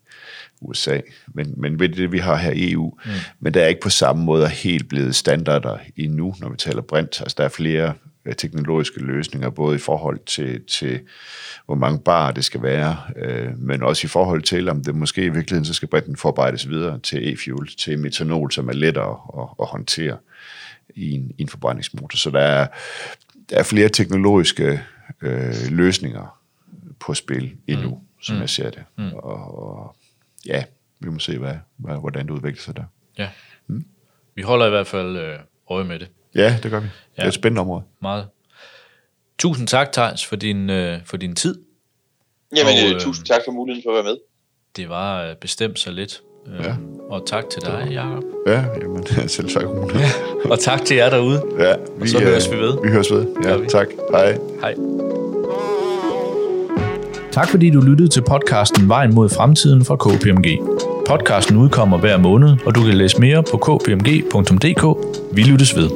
USA, 0.61 1.01
men, 1.35 1.55
men 1.57 1.81
ved 1.81 1.88
det, 1.88 2.12
vi 2.12 2.18
har 2.18 2.37
her 2.37 2.53
i 2.53 2.73
EU, 2.73 2.99
mm. 3.05 3.11
men 3.40 3.55
der 3.55 3.62
er 3.62 3.66
ikke 3.66 3.81
på 3.81 3.90
samme 3.90 4.25
måde 4.25 4.49
helt 4.49 4.88
blevet 4.88 5.14
standarder 5.14 5.79
endnu, 5.97 6.35
når 6.40 6.49
vi 6.49 6.57
taler 6.57 6.83
brint. 6.83 7.21
Altså 7.21 7.35
der 7.38 7.44
er 7.44 7.49
flere 7.49 7.94
teknologiske 8.35 9.01
løsninger, 9.01 9.51
både 9.51 9.77
i 9.77 9.79
forhold 9.79 10.19
til, 10.27 10.64
til 10.64 11.01
hvor 11.67 11.75
mange 11.75 12.01
bar 12.01 12.31
det 12.31 12.45
skal 12.45 12.62
være, 12.62 12.97
øh, 13.17 13.59
men 13.59 13.83
også 13.83 14.07
i 14.07 14.09
forhold 14.09 14.43
til, 14.43 14.69
om 14.69 14.85
det 14.85 14.95
måske 14.95 15.25
i 15.25 15.29
virkeligheden 15.29 15.64
så 15.64 15.75
skal 15.75 15.88
brinten 15.88 16.17
forarbejdes 16.17 16.69
videre 16.69 16.99
til 16.99 17.33
e-fuel, 17.33 17.77
til 17.77 17.99
metanol, 17.99 18.53
som 18.53 18.69
er 18.69 18.73
lettere 18.73 19.43
at, 19.43 19.49
at 19.61 19.67
håndtere 19.67 20.17
i 20.95 21.11
en, 21.11 21.33
i 21.38 21.43
en 21.43 21.49
forbrændingsmotor. 21.49 22.17
Så 22.17 22.31
der 22.31 22.41
er, 22.41 22.67
der 23.51 23.57
er 23.57 23.62
flere 23.62 23.88
teknologiske 23.88 24.81
øh, 25.23 25.55
løsninger 25.71 26.38
på 27.01 27.14
spil 27.14 27.57
endnu, 27.67 27.88
mm. 27.88 28.23
som 28.23 28.35
mm. 28.35 28.41
jeg 28.41 28.51
ser 28.51 28.71
det. 28.71 28.83
Mm. 28.99 29.12
Og, 29.12 29.62
og 29.62 29.97
ja, 30.47 30.64
vi 31.01 31.11
må 31.11 31.19
se, 31.19 31.38
hvad, 31.38 31.55
hvad, 31.77 31.97
hvordan 31.97 32.27
det 32.27 32.31
udvikler 32.31 32.62
sig 32.62 32.77
der. 32.77 32.85
Ja. 33.19 33.29
Mm. 33.67 33.85
Vi 34.35 34.43
holder 34.43 34.67
i 34.67 34.71
hvert 34.71 34.87
fald 34.87 35.17
øh, 35.17 35.38
øje 35.71 35.85
med 35.85 35.99
det. 35.99 36.09
Ja, 36.35 36.57
det 36.62 36.71
gør 36.71 36.81
vi. 36.81 36.87
Ja. 36.87 36.91
Det 37.17 37.23
er 37.23 37.29
et 37.29 37.35
spændende 37.35 37.61
område. 37.61 37.83
Meget. 38.03 38.27
Tusind 39.38 39.69
tak, 39.69 39.93
Thijs, 39.93 40.27
for 40.27 40.37
din, 40.37 40.71
øh, 40.71 40.99
for 41.05 41.17
din 41.17 41.35
tid. 41.35 41.59
Jamen, 42.57 42.73
og, 42.85 42.88
øh, 42.88 42.95
øh, 42.95 43.01
tusind 43.01 43.27
tak 43.27 43.41
for 43.47 43.53
muligheden 43.53 43.83
for 43.87 43.91
at 43.91 44.05
være 44.05 44.12
med. 44.12 44.17
Det 44.77 44.88
var 44.88 45.23
øh, 45.23 45.37
bestemt 45.37 45.79
så 45.79 45.91
lidt. 45.91 46.21
Øh, 46.47 46.64
ja. 46.64 46.75
Og 47.11 47.27
tak 47.27 47.45
til 47.51 47.62
dig, 47.62 47.88
Jacob. 47.91 48.25
Ja, 48.47 48.64
jamen, 48.83 49.07
selv 49.29 49.49
tak. 49.49 49.62
Ja. 49.95 50.11
Og 50.51 50.59
tak 50.61 50.85
til 50.85 50.97
jer 50.97 51.11
derude. 51.11 51.43
Ja, 51.59 51.75
vi, 51.77 52.03
og 52.03 52.09
så 52.09 52.19
høres 52.21 52.51
vi 52.51 52.57
ved. 52.57 52.83
Vi 52.83 52.88
høres 52.88 53.11
ved. 53.11 53.27
Ja, 53.45 53.67
tak. 53.67 53.88
Hej. 54.11 54.38
Hej. 54.61 54.75
Tak 57.33 57.49
fordi 57.49 57.71
du 57.71 57.81
lyttede 57.81 58.09
til 58.09 58.23
podcasten 58.23 58.88
Vejen 58.88 59.14
mod 59.14 59.29
fremtiden 59.29 59.85
fra 59.85 59.97
KPMG. 59.97 60.47
Podcasten 61.09 61.57
udkommer 61.57 61.99
hver 61.99 62.16
måned, 62.16 62.57
og 62.66 62.75
du 62.75 62.85
kan 62.85 62.94
læse 62.94 63.21
mere 63.21 63.42
på 63.42 63.57
kpmg.dk. 63.57 64.85
Vi 65.33 65.42
lyttes 65.42 65.77
ved. 65.77 65.90